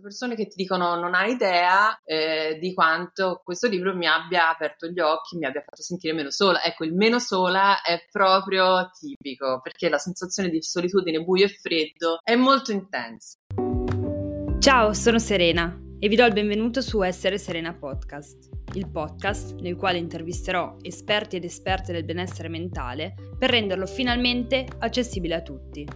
tante 0.00 0.02
persone 0.02 0.34
che 0.34 0.46
ti 0.46 0.54
dicono 0.56 0.96
non 0.96 1.14
hai 1.14 1.32
idea 1.32 2.00
eh, 2.04 2.58
di 2.58 2.72
quanto 2.72 3.40
questo 3.44 3.68
libro 3.68 3.94
mi 3.94 4.06
abbia 4.06 4.50
aperto 4.50 4.88
gli 4.88 4.98
occhi, 4.98 5.36
mi 5.36 5.44
abbia 5.44 5.60
fatto 5.60 5.82
sentire 5.82 6.14
meno 6.14 6.30
sola. 6.30 6.62
Ecco, 6.64 6.84
il 6.84 6.94
meno 6.94 7.18
sola 7.18 7.82
è 7.82 8.06
proprio 8.10 8.90
tipico 8.98 9.60
perché 9.62 9.88
la 9.88 9.98
sensazione 9.98 10.48
di 10.48 10.62
solitudine, 10.62 11.22
buio 11.22 11.44
e 11.44 11.48
freddo 11.48 12.18
è 12.22 12.34
molto 12.34 12.72
intensa. 12.72 13.38
Ciao, 14.58 14.92
sono 14.92 15.18
Serena 15.18 15.78
e 15.98 16.08
vi 16.08 16.16
do 16.16 16.24
il 16.24 16.32
benvenuto 16.32 16.80
su 16.80 17.02
Essere 17.02 17.38
Serena 17.38 17.74
Podcast, 17.74 18.48
il 18.74 18.88
podcast 18.90 19.54
nel 19.60 19.76
quale 19.76 19.98
intervisterò 19.98 20.76
esperti 20.82 21.36
ed 21.36 21.44
esperte 21.44 21.92
del 21.92 22.04
benessere 22.04 22.48
mentale 22.48 23.14
per 23.38 23.50
renderlo 23.50 23.86
finalmente 23.86 24.66
accessibile 24.78 25.34
a 25.34 25.42
tutti. 25.42 25.86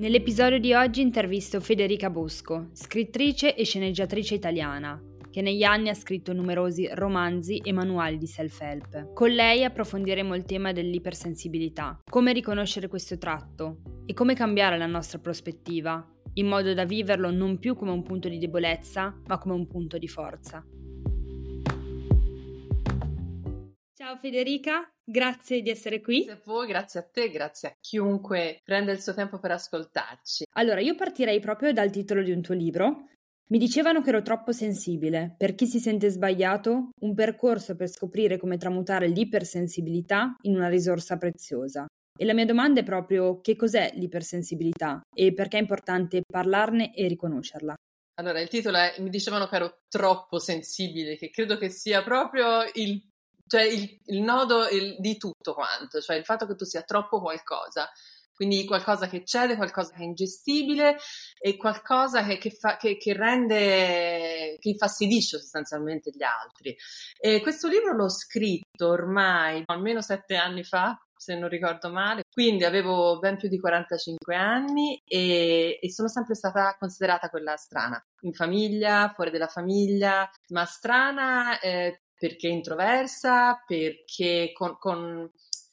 Nell'episodio 0.00 0.58
di 0.58 0.72
oggi 0.72 1.02
intervisto 1.02 1.60
Federica 1.60 2.08
Bosco, 2.08 2.70
scrittrice 2.72 3.54
e 3.54 3.66
sceneggiatrice 3.66 4.34
italiana, 4.34 4.98
che 5.30 5.42
negli 5.42 5.62
anni 5.62 5.90
ha 5.90 5.94
scritto 5.94 6.32
numerosi 6.32 6.88
romanzi 6.90 7.58
e 7.58 7.70
manuali 7.70 8.16
di 8.16 8.26
self-help. 8.26 9.12
Con 9.12 9.28
lei 9.28 9.62
approfondiremo 9.62 10.34
il 10.34 10.46
tema 10.46 10.72
dell'ipersensibilità, 10.72 12.00
come 12.10 12.32
riconoscere 12.32 12.88
questo 12.88 13.18
tratto 13.18 13.82
e 14.06 14.14
come 14.14 14.32
cambiare 14.32 14.78
la 14.78 14.86
nostra 14.86 15.18
prospettiva, 15.18 16.02
in 16.32 16.46
modo 16.46 16.72
da 16.72 16.86
viverlo 16.86 17.30
non 17.30 17.58
più 17.58 17.74
come 17.74 17.90
un 17.90 18.02
punto 18.02 18.30
di 18.30 18.38
debolezza, 18.38 19.14
ma 19.26 19.36
come 19.36 19.52
un 19.52 19.66
punto 19.66 19.98
di 19.98 20.08
forza. 20.08 20.64
Ciao 24.02 24.16
Federica, 24.16 24.90
grazie 25.04 25.60
di 25.60 25.68
essere 25.68 26.00
qui. 26.00 26.24
Grazie 26.24 26.40
a 26.40 26.42
voi, 26.46 26.66
grazie 26.66 27.00
a 27.00 27.02
te, 27.02 27.28
grazie 27.28 27.68
a 27.68 27.76
chiunque 27.78 28.58
prende 28.64 28.92
il 28.92 29.02
suo 29.02 29.12
tempo 29.12 29.38
per 29.38 29.50
ascoltarci. 29.50 30.44
Allora, 30.54 30.80
io 30.80 30.94
partirei 30.94 31.38
proprio 31.38 31.74
dal 31.74 31.90
titolo 31.90 32.22
di 32.22 32.32
un 32.32 32.40
tuo 32.40 32.54
libro. 32.54 33.10
Mi 33.50 33.58
dicevano 33.58 34.00
che 34.00 34.08
ero 34.08 34.22
troppo 34.22 34.52
sensibile. 34.52 35.34
Per 35.36 35.54
chi 35.54 35.66
si 35.66 35.78
sente 35.78 36.08
sbagliato, 36.08 36.92
un 37.02 37.14
percorso 37.14 37.76
per 37.76 37.88
scoprire 37.88 38.38
come 38.38 38.56
tramutare 38.56 39.06
l'ipersensibilità 39.06 40.34
in 40.44 40.56
una 40.56 40.70
risorsa 40.70 41.18
preziosa. 41.18 41.84
E 42.18 42.24
la 42.24 42.32
mia 42.32 42.46
domanda 42.46 42.80
è 42.80 42.84
proprio 42.84 43.42
che 43.42 43.54
cos'è 43.54 43.92
l'ipersensibilità 43.96 45.02
e 45.14 45.34
perché 45.34 45.58
è 45.58 45.60
importante 45.60 46.22
parlarne 46.26 46.94
e 46.94 47.06
riconoscerla. 47.06 47.74
Allora, 48.14 48.40
il 48.40 48.48
titolo 48.48 48.78
è 48.78 48.94
Mi 48.98 49.10
dicevano 49.10 49.46
che 49.46 49.56
ero 49.56 49.80
troppo 49.88 50.38
sensibile, 50.38 51.16
che 51.16 51.28
credo 51.28 51.58
che 51.58 51.68
sia 51.68 52.02
proprio 52.02 52.62
il 52.74 53.09
cioè 53.50 53.62
il, 53.62 54.00
il 54.06 54.20
nodo 54.20 54.68
il, 54.68 54.94
di 55.00 55.16
tutto 55.16 55.54
quanto, 55.54 56.00
cioè 56.00 56.14
il 56.14 56.24
fatto 56.24 56.46
che 56.46 56.54
tu 56.54 56.64
sia 56.64 56.82
troppo 56.82 57.20
qualcosa. 57.20 57.90
Quindi 58.32 58.64
qualcosa 58.64 59.06
che 59.06 59.22
cede, 59.24 59.56
qualcosa 59.56 59.92
che 59.92 60.02
è 60.02 60.04
ingestibile 60.04 60.96
e 61.38 61.56
qualcosa 61.56 62.24
che, 62.24 62.38
che, 62.38 62.50
fa, 62.50 62.76
che, 62.78 62.96
che 62.96 63.12
rende, 63.12 64.56
che 64.58 64.68
infastidisce 64.70 65.38
sostanzialmente 65.38 66.10
gli 66.10 66.22
altri. 66.22 66.74
E 67.18 67.42
questo 67.42 67.68
libro 67.68 67.92
l'ho 67.92 68.08
scritto 68.08 68.88
ormai 68.88 69.64
almeno 69.66 70.00
sette 70.00 70.36
anni 70.36 70.64
fa, 70.64 70.96
se 71.14 71.36
non 71.36 71.50
ricordo 71.50 71.90
male. 71.90 72.22
Quindi 72.32 72.64
avevo 72.64 73.18
ben 73.18 73.36
più 73.36 73.48
di 73.48 73.58
45 73.58 74.34
anni 74.34 74.98
e, 75.04 75.78
e, 75.78 75.92
sono 75.92 76.08
sempre 76.08 76.34
stata 76.34 76.76
considerata 76.78 77.28
quella 77.28 77.56
strana, 77.56 78.02
in 78.22 78.32
famiglia, 78.32 79.12
fuori 79.14 79.30
dalla 79.30 79.48
famiglia, 79.48 80.30
ma 80.52 80.64
strana 80.64 81.58
eh, 81.60 82.00
perché 82.20 82.48
introversa, 82.48 83.64
perché 83.66 84.52
con, 84.52 84.76
con 84.78 85.26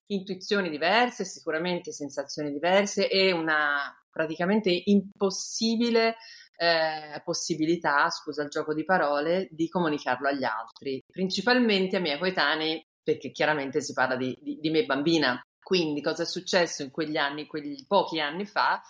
intuizioni 0.06 0.70
diverse, 0.70 1.26
sicuramente 1.26 1.92
sensazioni 1.92 2.54
diverse 2.54 3.10
e 3.10 3.34
una 3.34 3.94
praticamente 4.10 4.72
impossibile 4.86 6.16
eh, 6.56 7.22
possibilità, 7.26 8.10
scusa 8.10 8.44
il 8.44 8.50
gioco 8.50 8.74
di 8.74 8.86
parole, 8.86 9.50
di 9.52 9.68
comunicarlo 9.68 10.30
agli 10.30 10.46
altri, 10.46 11.04
principalmente 11.06 11.98
ai 11.98 12.02
miei 12.02 12.18
coetanei, 12.18 12.82
perché 13.04 13.32
chiaramente 13.32 13.82
si 13.82 13.92
parla 13.92 14.16
di, 14.16 14.34
di, 14.42 14.58
di 14.62 14.70
me 14.70 14.86
bambina. 14.86 15.42
Quindi 15.62 16.02
cosa 16.02 16.24
è 16.24 16.26
successo 16.26 16.82
in 16.82 16.92
quegli 16.92 17.18
anni, 17.18 17.46
quegli 17.46 17.86
pochi 17.86 18.22
anni 18.22 18.46
fa? 18.46 18.82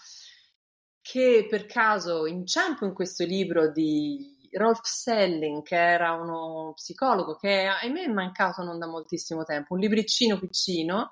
Che 1.01 1.47
per 1.49 1.65
caso 1.65 2.27
inciampo 2.27 2.85
in 2.85 2.93
questo 2.93 3.25
libro 3.25 3.71
di 3.71 4.36
Rolf 4.51 4.81
Selling, 4.83 5.63
che 5.63 5.75
era 5.75 6.13
uno 6.13 6.73
psicologo 6.73 7.35
che 7.35 7.65
ahimè 7.65 8.03
è 8.03 8.07
mancato 8.07 8.63
non 8.63 8.79
da 8.79 8.87
moltissimo 8.87 9.43
tempo, 9.43 9.73
un 9.73 9.79
libricino 9.79 10.39
piccino 10.39 11.11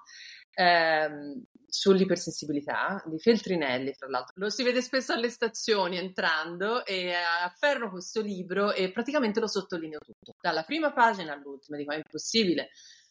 ehm, 0.54 1.44
sull'ipersensibilità 1.68 3.04
di 3.06 3.20
Feltrinelli, 3.20 3.94
tra 3.94 4.08
l'altro. 4.08 4.34
Lo 4.38 4.50
si 4.50 4.64
vede 4.64 4.82
spesso 4.82 5.14
alle 5.14 5.30
stazioni 5.30 5.98
entrando 5.98 6.86
e 6.86 7.14
afferro 7.14 7.92
questo 7.92 8.22
libro 8.22 8.72
e 8.72 8.92
praticamente 8.92 9.40
lo 9.40 9.48
sottolineo 9.48 10.00
tutto, 10.00 10.36
dalla 10.40 10.64
prima 10.64 10.94
pagina 10.94 11.34
all'ultima, 11.34 11.78
dico 11.78 11.92
è 11.92 11.98
impossibile. 11.98 12.70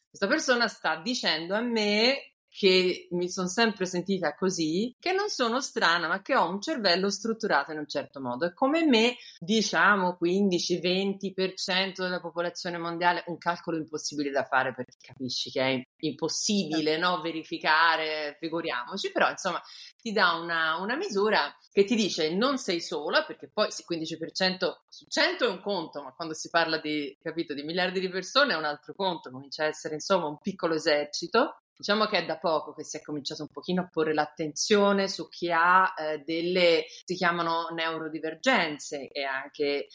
Questa 0.09 0.27
persona 0.27 0.69
sta 0.69 1.01
dicendo 1.03 1.55
a 1.55 1.61
me 1.61 2.34
che 2.56 3.09
mi 3.10 3.28
sono 3.28 3.48
sempre 3.48 3.84
sentita 3.84 4.37
così, 4.37 4.94
che 5.00 5.10
non 5.10 5.28
sono 5.28 5.60
strana, 5.60 6.06
ma 6.06 6.22
che 6.22 6.37
ho 6.37 6.48
un 6.48 6.60
cervello 6.60 7.10
strutturato 7.10 7.72
in 7.72 7.78
un 7.78 7.88
certo 7.88 8.20
modo. 8.20 8.47
E 8.47 8.54
come 8.54 8.84
me, 8.84 9.16
diciamo 9.41 10.16
15-20% 10.22 11.94
della 11.97 12.20
popolazione 12.20 12.78
mondiale, 12.78 13.25
un 13.26 13.38
calcolo 13.38 13.76
impossibile 13.76 14.31
da 14.31 14.44
fare 14.44 14.72
perché 14.72 14.94
capisci 15.00 15.50
che 15.50 15.62
è 15.62 15.82
impossibile 16.06 16.97
no? 16.97 17.20
verificare, 17.20 18.37
figuriamoci, 18.38 19.10
però 19.10 19.28
insomma 19.31 19.60
ti 20.00 20.12
dà 20.12 20.34
una, 20.34 20.76
una, 20.76 20.94
misura 20.94 21.53
che 21.72 21.82
ti 21.82 21.97
dice 21.97 22.32
non 22.32 22.59
sei 22.59 22.81
sola, 22.81 23.25
perché 23.25 23.50
poi 23.53 23.72
sì, 23.72 23.82
15% 23.91 24.82
su 24.88 25.06
100 25.09 25.44
è 25.44 25.48
un 25.48 25.60
conto, 25.60 26.04
ma 26.04 26.12
quando 26.12 26.34
si 26.34 26.48
parla 26.50 26.78
di, 26.78 27.19
capito, 27.21 27.53
di 27.53 27.65
miliardi 27.65 27.98
di 27.98 28.09
persone 28.09 28.53
è 28.53 28.56
un 28.56 28.65
altro 28.65 28.94
conto, 28.94 29.32
comincia 29.32 29.65
a 29.65 29.66
essere 29.66 29.94
insomma 29.94 30.28
un 30.28 30.38
piccolo 30.38 30.75
esercito 30.75 31.59
Diciamo 31.77 32.07
che 32.07 32.19
è 32.19 32.25
da 32.25 32.39
poco 32.39 32.73
che 32.73 32.85
si 32.85 32.97
è 32.97 33.03
cominciato 33.03 33.43
un 33.43 33.49
pochino 33.49 33.83
a 33.83 33.89
porre 33.91 34.15
l'attenzione 34.15 35.09
su 35.09 35.29
chi 35.29 35.51
ha 35.51 35.93
eh, 35.97 36.19
delle, 36.25 36.85
si 37.05 37.15
chiamano 37.15 37.69
neurodivergenze 37.75 39.09
e 39.09 39.25
anche 39.25 39.89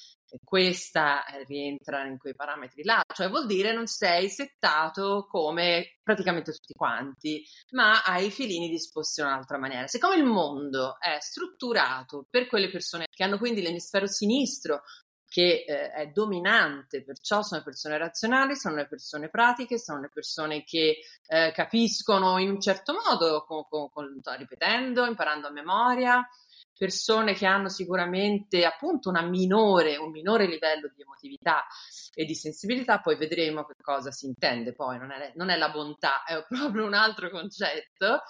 questa 0.43 1.25
eh, 1.25 1.43
rientra 1.45 2.05
in 2.05 2.17
quei 2.17 2.35
parametri 2.35 2.83
là, 2.83 3.01
cioè 3.13 3.29
vuol 3.29 3.47
dire 3.47 3.73
non 3.73 3.87
sei 3.87 4.29
settato 4.29 5.25
come 5.27 5.97
praticamente 6.03 6.51
tutti 6.51 6.73
quanti, 6.73 7.43
ma 7.71 8.03
hai 8.03 8.27
i 8.27 8.31
filini 8.31 8.69
disposti 8.69 9.21
in 9.21 9.27
un'altra 9.27 9.57
maniera. 9.57 9.87
Siccome 9.87 10.15
il 10.15 10.25
mondo 10.25 10.99
è 10.99 11.17
strutturato 11.19 12.27
per 12.29 12.47
quelle 12.47 12.69
persone 12.69 13.05
che 13.09 13.23
hanno 13.23 13.37
quindi 13.37 13.61
l'emisfero 13.61 14.05
sinistro 14.05 14.81
che 15.29 15.63
eh, 15.65 15.91
è 15.91 16.07
dominante, 16.07 17.03
perciò 17.03 17.43
sono 17.43 17.61
persone 17.63 17.97
razionali, 17.97 18.55
sono 18.55 18.75
le 18.75 18.87
persone 18.87 19.29
pratiche, 19.29 19.77
sono 19.77 20.01
le 20.01 20.09
persone 20.11 20.63
che 20.63 20.97
eh, 21.27 21.51
capiscono 21.53 22.39
in 22.39 22.49
un 22.49 22.59
certo 22.59 22.93
modo, 22.93 23.45
con, 23.45 23.65
con, 23.69 23.89
con, 23.89 24.21
ripetendo, 24.37 25.05
imparando 25.05 25.47
a 25.47 25.51
memoria, 25.51 26.27
persone 26.75 27.33
che 27.33 27.45
hanno 27.45 27.69
sicuramente 27.69 28.65
appunto 28.65 29.11
minore, 29.11 29.97
un 29.97 30.09
minore 30.09 30.47
livello 30.47 30.89
di 30.95 31.01
emotività 31.03 31.65
e 32.13 32.25
di 32.25 32.33
sensibilità, 32.33 32.99
poi 32.99 33.15
vedremo 33.15 33.65
che 33.65 33.75
cosa 33.81 34.11
si 34.11 34.25
intende 34.25 34.73
poi, 34.73 34.97
non 34.97 35.11
è, 35.11 35.31
non 35.35 35.49
è 35.49 35.57
la 35.57 35.69
bontà, 35.69 36.23
è 36.23 36.43
proprio 36.47 36.85
un 36.85 36.93
altro 36.95 37.29
concetto. 37.29 38.21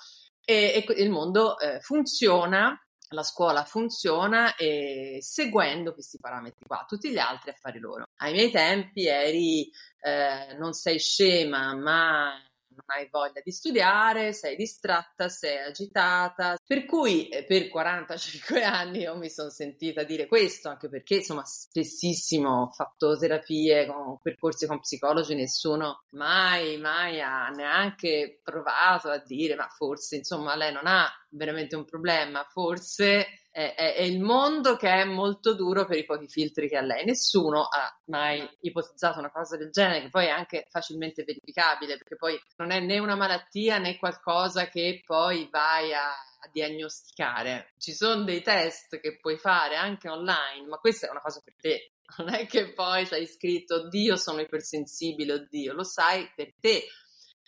E, 0.44 0.84
e 0.88 1.02
il 1.02 1.12
mondo 1.12 1.60
eh, 1.60 1.80
funziona 1.80 2.76
la 3.10 3.24
scuola 3.24 3.64
funziona 3.64 4.56
e 4.56 5.18
seguendo 5.22 5.94
questi 5.94 6.20
parametri 6.20 6.66
qua, 6.66 6.86
tutti 6.88 7.12
gli 7.12 7.18
altri 7.18 7.52
affari 7.52 7.80
loro. 7.80 8.06
Ai 8.18 8.34
miei 8.34 8.52
tempi 8.52 9.08
eri 9.08 9.70
eh, 10.02 10.56
non 10.58 10.74
sei 10.74 11.00
scema, 11.00 11.76
ma 11.76 12.34
non 12.80 12.98
hai 12.98 13.10
voglia 13.12 13.42
di 13.44 13.52
studiare, 13.52 14.32
sei 14.34 14.56
distratta, 14.56 15.28
sei 15.28 15.58
agitata. 15.58 16.58
Per 16.66 16.86
cui 16.86 17.28
eh, 17.28 17.44
per 17.44 17.68
45 17.68 18.64
anni 18.64 19.00
io 19.00 19.18
mi 19.18 19.30
sono 19.30 19.50
sentita 19.50 20.04
dire 20.04 20.28
questo, 20.28 20.70
anche 20.70 20.88
perché 20.88 21.16
insomma 21.16 21.44
spessissimo 21.44 22.62
ho 22.62 22.70
fatto 22.70 23.18
terapie 23.18 23.86
con 23.86 24.20
percorsi 24.22 24.66
con 24.66 24.80
psicologi, 24.80 25.36
nessuno 25.36 26.04
mai, 26.12 26.78
mai 26.78 27.22
ha 27.22 27.50
neanche 27.50 28.40
provato 28.44 29.10
a 29.10 29.18
dire 29.18 29.56
ma 29.56 29.68
forse 29.68 30.16
insomma 30.16 30.56
lei 30.56 30.72
non 30.72 30.86
ha 30.86 31.08
veramente 31.32 31.76
un 31.76 31.86
problema, 31.86 32.44
forse 32.46 33.28
è, 33.52 33.74
è, 33.76 33.96
è, 33.96 34.02
il 34.02 34.20
mondo 34.20 34.76
che 34.76 34.90
è 34.90 35.06
molto 35.06 35.54
duro 35.54 35.86
per 35.86 35.98
i 35.98 36.06
pochi 36.06 36.28
filtri 36.28 36.68
che 36.68 36.78
ha 36.78 36.82
lei. 36.82 37.06
Nessuno 37.06 37.64
ha 37.64 38.00
mai 38.06 38.48
ipotizzato 38.62 39.20
una 39.20 39.32
cosa 39.32 39.58
del 39.58 39.72
genere, 39.72 40.02
che 40.02 40.10
poi 40.10 40.26
è 40.26 40.30
anche 40.30 40.66
facilmente 40.70 41.24
verificabile, 41.24 41.98
perché 41.98 42.16
poi 42.16 42.40
non 42.58 42.72
è 42.72 42.80
né 42.80 43.00
una 43.00 43.16
malattia 43.16 43.78
né 43.78 43.98
qualcosa 43.98 44.68
che 44.68 45.02
poi 45.06 45.48
vai 45.52 45.94
a, 45.94 46.10
a 46.10 46.50
diagnosticare. 46.52 47.74
Ci 47.78 47.94
sono 47.94 48.24
dei 48.24 48.42
test 48.42 49.00
che 49.00 49.18
puoi 49.18 49.38
fare 49.38 49.76
anche 49.76 50.10
online, 50.10 50.68
ma 50.68 50.78
questa 50.78 51.08
è 51.08 51.12
una 51.12 51.22
cosa 51.22 51.42
per 51.44 51.56
te. 51.60 51.92
Non 52.18 52.34
è 52.34 52.48
che 52.48 52.74
poi 52.74 53.06
c'hai 53.06 53.28
scritto, 53.28 53.76
oddio, 53.76 54.16
sono 54.16 54.42
ipersensibile, 54.42 55.34
oddio, 55.34 55.74
lo 55.74 55.84
sai 55.84 56.28
per 56.36 56.56
te 56.60 56.88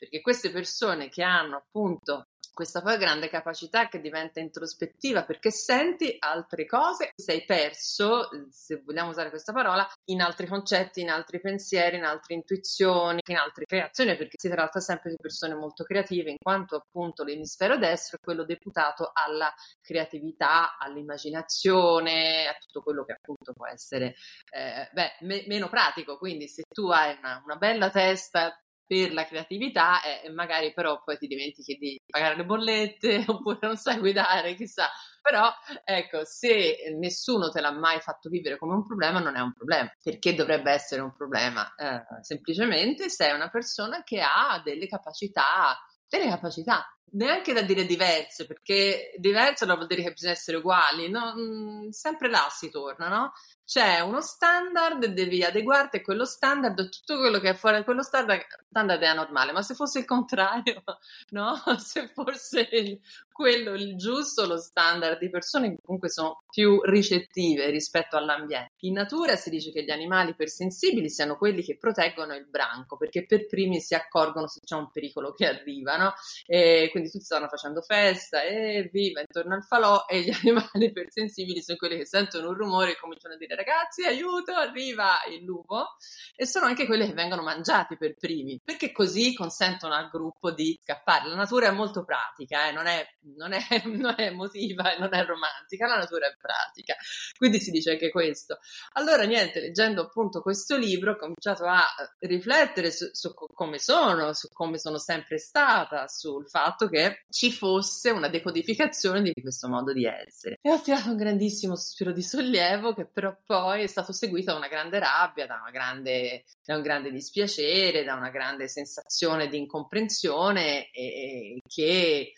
perché 0.02 0.22
queste 0.22 0.50
persone 0.50 1.10
che 1.10 1.22
hanno 1.22 1.58
appunto 1.58 2.30
questa 2.54 2.82
poi 2.82 2.98
grande 2.98 3.30
capacità 3.30 3.88
che 3.88 4.02
diventa 4.02 4.40
introspettiva 4.40 5.24
perché 5.24 5.52
senti 5.52 6.16
altre 6.20 6.66
cose, 6.66 7.12
sei 7.16 7.46
perso, 7.46 8.30
se 8.50 8.82
vogliamo 8.84 9.10
usare 9.10 9.30
questa 9.30 9.54
parola, 9.54 9.88
in 10.06 10.22
altri 10.22 10.48
concetti, 10.48 11.02
in 11.02 11.10
altri 11.10 11.40
pensieri, 11.40 11.98
in 11.98 12.04
altre 12.04 12.36
intuizioni, 12.36 13.20
in 13.30 13.38
altre 13.38 13.66
creazioni, 13.66 14.16
perché 14.18 14.36
si 14.38 14.50
tratta 14.50 14.80
sempre 14.80 15.12
di 15.12 15.18
persone 15.18 15.56
molto 15.56 15.84
creative, 15.84 16.30
in 16.30 16.38
quanto 16.42 16.76
appunto 16.76 17.24
l'emisfero 17.24 17.78
destro 17.78 18.18
è 18.18 18.24
quello 18.24 18.44
deputato 18.46 19.12
alla 19.14 19.54
creatività, 19.82 20.78
all'immaginazione, 20.78 22.48
a 22.48 22.54
tutto 22.60 22.82
quello 22.82 23.04
che 23.04 23.14
appunto 23.14 23.54
può 23.54 23.68
essere 23.68 24.16
eh, 24.52 24.90
beh, 24.92 25.18
me- 25.22 25.46
meno 25.48 25.70
pratico. 25.70 26.18
Quindi 26.18 26.48
se 26.48 26.64
tu 26.68 26.90
hai 26.90 27.18
una, 27.18 27.42
una 27.44 27.56
bella 27.56 27.90
testa 27.90 28.56
per 28.92 29.14
la 29.14 29.24
creatività 29.24 30.02
e 30.04 30.30
magari 30.32 30.74
però 30.74 31.02
poi 31.02 31.18
ti 31.18 31.26
dimentichi 31.26 31.78
di 31.78 31.98
pagare 32.06 32.36
le 32.36 32.44
bollette 32.44 33.24
oppure 33.26 33.60
non 33.62 33.78
sai 33.78 34.00
guidare, 34.00 34.54
chissà. 34.54 34.90
Però 35.22 35.50
ecco, 35.86 36.26
se 36.26 36.94
nessuno 37.00 37.50
te 37.50 37.62
l'ha 37.62 37.72
mai 37.72 38.02
fatto 38.02 38.28
vivere 38.28 38.58
come 38.58 38.74
un 38.74 38.86
problema, 38.86 39.20
non 39.20 39.38
è 39.38 39.40
un 39.40 39.54
problema. 39.54 39.90
Perché 40.04 40.36
dovrebbe 40.36 40.74
essere 40.74 41.00
un 41.00 41.14
problema? 41.14 41.74
Eh, 41.76 42.04
semplicemente 42.20 43.08
sei 43.08 43.34
una 43.34 43.50
persona 43.50 44.04
che 44.04 44.20
ha 44.20 44.62
delle 44.62 44.88
capacità, 44.88 45.80
delle 46.06 46.28
capacità 46.28 46.86
neanche 47.14 47.54
da 47.54 47.62
dire 47.62 47.86
diverse, 47.86 48.46
perché 48.46 49.14
diverse 49.18 49.66
non 49.66 49.76
vuol 49.76 49.88
dire 49.88 50.04
che 50.04 50.12
bisogna 50.12 50.34
essere 50.34 50.58
uguali, 50.58 51.10
no? 51.10 51.34
Mm, 51.38 51.90
sempre 51.90 52.30
là 52.30 52.48
si 52.50 52.70
torna, 52.70 53.08
no? 53.08 53.32
C'è 53.72 54.02
uno 54.02 54.20
standard, 54.20 55.06
devi 55.06 55.46
adeguarti 55.46 55.96
a 55.96 56.02
quello 56.02 56.26
standard, 56.26 56.90
tutto 56.90 57.18
quello 57.18 57.40
che 57.40 57.52
è 57.52 57.54
fuori 57.54 57.78
da 57.78 57.86
quello 57.86 58.04
standard, 58.04 58.42
standard 58.68 59.02
è 59.02 59.06
anormale, 59.06 59.54
ma 59.54 59.62
se 59.62 59.76
fosse 59.76 60.00
il 60.00 60.06
contrario, 60.06 60.84
no? 61.32 61.56
Se 61.80 62.10
fosse 62.10 62.68
il, 62.70 63.00
quello 63.32 63.74
il 63.74 63.96
giusto, 63.96 64.46
lo 64.46 64.58
standard 64.58 65.18
di 65.20 65.30
persone 65.30 65.70
che 65.70 65.78
comunque 65.82 66.10
sono 66.10 66.44
più 66.50 66.82
ricettive 66.84 67.70
rispetto 67.70 68.18
all'ambiente. 68.18 68.74
In 68.80 68.94
natura 68.94 69.38
si 69.38 69.50
dice 69.50 69.72
che 69.72 69.86
gli 69.86 69.90
animali 69.90 70.32
ipersensibili 70.32 71.10
siano 71.10 71.38
quelli 71.38 71.64
che 71.64 71.78
proteggono 71.78 72.36
il 72.36 72.48
branco, 72.48 72.98
perché 72.98 73.26
per 73.26 73.48
primi 73.48 73.80
si 73.80 73.96
accorgono 73.96 74.48
se 74.48 74.60
c'è 74.66 74.76
un 74.76 74.92
pericolo 74.92 75.32
che 75.32 75.48
arriva, 75.48 75.96
no? 75.96 76.14
E 76.46 76.90
quindi 76.92 77.10
tutti 77.10 77.24
stanno 77.24 77.48
facendo 77.48 77.82
festa 77.82 78.44
e 78.44 78.90
viva 78.92 79.22
intorno 79.22 79.56
al 79.56 79.64
falò 79.64 80.04
e 80.08 80.24
gli 80.24 80.32
animali 80.44 80.88
ipersensibili 80.88 81.62
sono 81.62 81.78
quelli 81.78 81.96
che 81.98 82.06
sentono 82.06 82.50
un 82.50 82.56
rumore 82.56 82.92
e 82.92 82.98
cominciano 83.00 83.36
a 83.36 83.38
dire 83.38 83.56
ragazzi 83.62 84.06
aiuto 84.06 84.54
arriva 84.54 85.20
il 85.30 85.44
lupo 85.44 85.96
e 86.36 86.46
sono 86.46 86.66
anche 86.66 86.86
quelli 86.86 87.06
che 87.06 87.14
vengono 87.14 87.44
mangiati 87.44 87.98
per 87.98 88.16
primi 88.16 88.60
perché 88.64 88.92
così 88.92 89.34
consentono 89.34 89.94
al 89.94 90.10
gruppo 90.10 90.52
di 90.52 90.80
scappare. 90.82 91.28
La 91.28 91.36
natura 91.36 91.68
è 91.68 91.72
molto 91.72 92.04
pratica, 92.04 92.68
eh? 92.68 92.72
non, 92.72 92.88
è, 92.88 93.06
non, 93.36 93.54
è, 93.54 93.62
non 93.86 94.16
è 94.18 94.26
emotiva 94.26 94.96
non 94.98 95.14
è 95.14 95.26
romantica, 95.26 95.88
la 95.88 95.98
natura 95.98 96.28
è 96.28 96.36
pratica, 96.38 96.96
quindi 97.38 97.60
si 97.60 97.72
dice 97.72 97.92
anche 97.92 98.10
questo. 98.10 98.60
Allora 98.94 99.24
niente, 99.24 99.60
leggendo 99.60 100.02
appunto 100.02 100.42
questo 100.42 100.78
libro 100.78 101.14
ho 101.14 101.18
cominciato 101.18 101.66
a 101.66 101.84
riflettere 102.20 102.92
su, 102.92 103.10
su 103.12 103.34
come 103.34 103.80
sono, 103.80 104.34
su 104.34 104.48
come 104.52 104.78
sono 104.78 104.98
sempre 104.98 105.38
stata, 105.38 106.08
sul 106.08 106.48
fatto 106.48 106.88
che 106.88 107.26
ci 107.30 107.52
fosse 107.52 108.10
una 108.10 108.28
decodificazione 108.28 109.22
di 109.22 109.34
questo 109.42 109.68
modo 109.68 109.94
di 109.94 110.06
essere. 110.06 110.58
E 110.62 110.72
ho 110.72 110.82
tirato 110.82 111.10
un 111.10 111.18
grandissimo 111.18 111.76
sospiro 111.76 112.12
di 112.12 112.24
sollievo 112.24 112.94
che 112.94 113.06
però 113.06 113.36
poi 113.60 113.84
è 113.84 113.88
stato 113.88 114.14
seguito 114.14 114.52
da 114.52 114.58
una 114.58 114.70
grande 114.70 114.98
rabbia, 114.98 115.46
da, 115.46 115.62
grande, 115.72 116.46
da 116.64 116.78
un 116.78 116.82
grande 116.82 117.12
dispiacere, 117.12 118.06
da 118.06 118.16
una 118.16 118.30
grande 118.30 118.70
sensazione 118.70 119.50
di 119.50 119.58
incomprensione 119.58 120.90
e, 120.92 121.04
e 121.04 121.62
che 121.68 122.32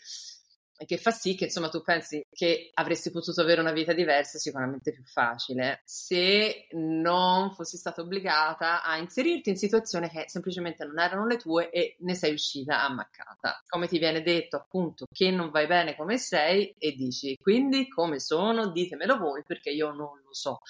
che 0.76 0.98
fa 0.98 1.10
sì 1.10 1.34
che 1.34 1.44
insomma 1.44 1.68
tu 1.68 1.82
pensi 1.82 2.24
che 2.30 2.70
avresti 2.74 3.10
potuto 3.10 3.40
avere 3.40 3.60
una 3.60 3.72
vita 3.72 3.92
diversa, 3.92 4.38
sicuramente 4.38 4.92
più 4.92 5.04
facile, 5.04 5.82
se 5.84 6.66
non 6.72 7.52
fossi 7.52 7.76
stata 7.76 8.00
obbligata 8.00 8.82
a 8.82 8.96
inserirti 8.96 9.50
in 9.50 9.56
situazioni 9.56 10.08
che 10.08 10.24
semplicemente 10.26 10.84
non 10.84 10.98
erano 10.98 11.26
le 11.26 11.36
tue 11.36 11.70
e 11.70 11.96
ne 12.00 12.14
sei 12.14 12.32
uscita 12.32 12.82
ammaccata. 12.82 13.62
Come 13.68 13.86
ti 13.86 13.98
viene 13.98 14.22
detto 14.22 14.56
appunto 14.56 15.06
che 15.12 15.30
non 15.30 15.50
vai 15.50 15.66
bene 15.66 15.96
come 15.96 16.18
sei 16.18 16.74
e 16.78 16.92
dici 16.92 17.36
quindi 17.40 17.88
come 17.88 18.18
sono, 18.18 18.70
ditemelo 18.70 19.16
voi 19.16 19.42
perché 19.44 19.70
io 19.70 19.92
non 19.92 20.20
lo 20.24 20.34
so. 20.34 20.60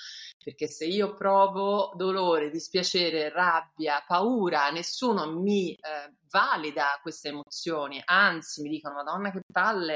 Perché 0.43 0.67
se 0.67 0.85
io 0.85 1.15
provo 1.15 1.93
dolore, 1.97 2.51
dispiacere, 2.51 3.31
rabbia, 3.31 4.05
paura, 4.06 4.69
nessuno 4.71 5.31
mi 5.41 5.73
eh, 5.73 6.12
valida 6.35 6.99
queste 7.01 7.29
emozioni, 7.29 8.03
anzi 8.05 8.61
mi 8.61 8.69
dicono 8.69 8.97
Madonna 8.97 9.31
che 9.31 9.41
palle, 9.51 9.94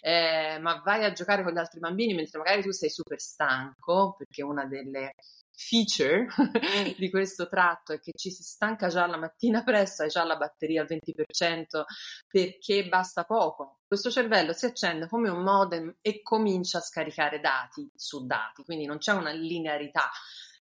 eh, 0.00 0.58
ma 0.60 0.80
vai 0.84 1.04
a 1.04 1.12
giocare 1.12 1.42
con 1.42 1.52
gli 1.52 1.58
altri 1.58 1.80
bambini 1.80 2.14
mentre 2.14 2.38
magari 2.38 2.62
tu 2.62 2.70
sei 2.70 2.90
super 2.90 3.20
stanco, 3.20 4.14
perché 4.16 4.42
una 4.42 4.64
delle 4.66 5.14
feature 5.58 6.28
di 6.96 7.10
questo 7.10 7.48
tratto 7.48 7.92
è 7.92 7.98
che 7.98 8.12
ci 8.14 8.30
si 8.30 8.44
stanca 8.44 8.86
già 8.86 9.06
la 9.06 9.16
mattina 9.16 9.64
presto, 9.64 10.02
hai 10.02 10.08
già 10.08 10.22
la 10.22 10.36
batteria 10.36 10.82
al 10.82 10.88
20% 10.88 11.82
perché 12.28 12.86
basta 12.86 13.24
poco. 13.24 13.80
Questo 13.88 14.10
cervello 14.10 14.52
si 14.52 14.66
accende 14.66 15.08
come 15.08 15.28
un 15.28 15.42
modem 15.42 15.96
e 16.00 16.22
comincia 16.22 16.78
a 16.78 16.82
scaricare 16.82 17.40
dati 17.40 17.90
su 17.94 18.24
dati, 18.24 18.62
quindi 18.62 18.84
non 18.84 18.98
c'è 18.98 19.12
una 19.12 19.30
linearità 19.30 20.08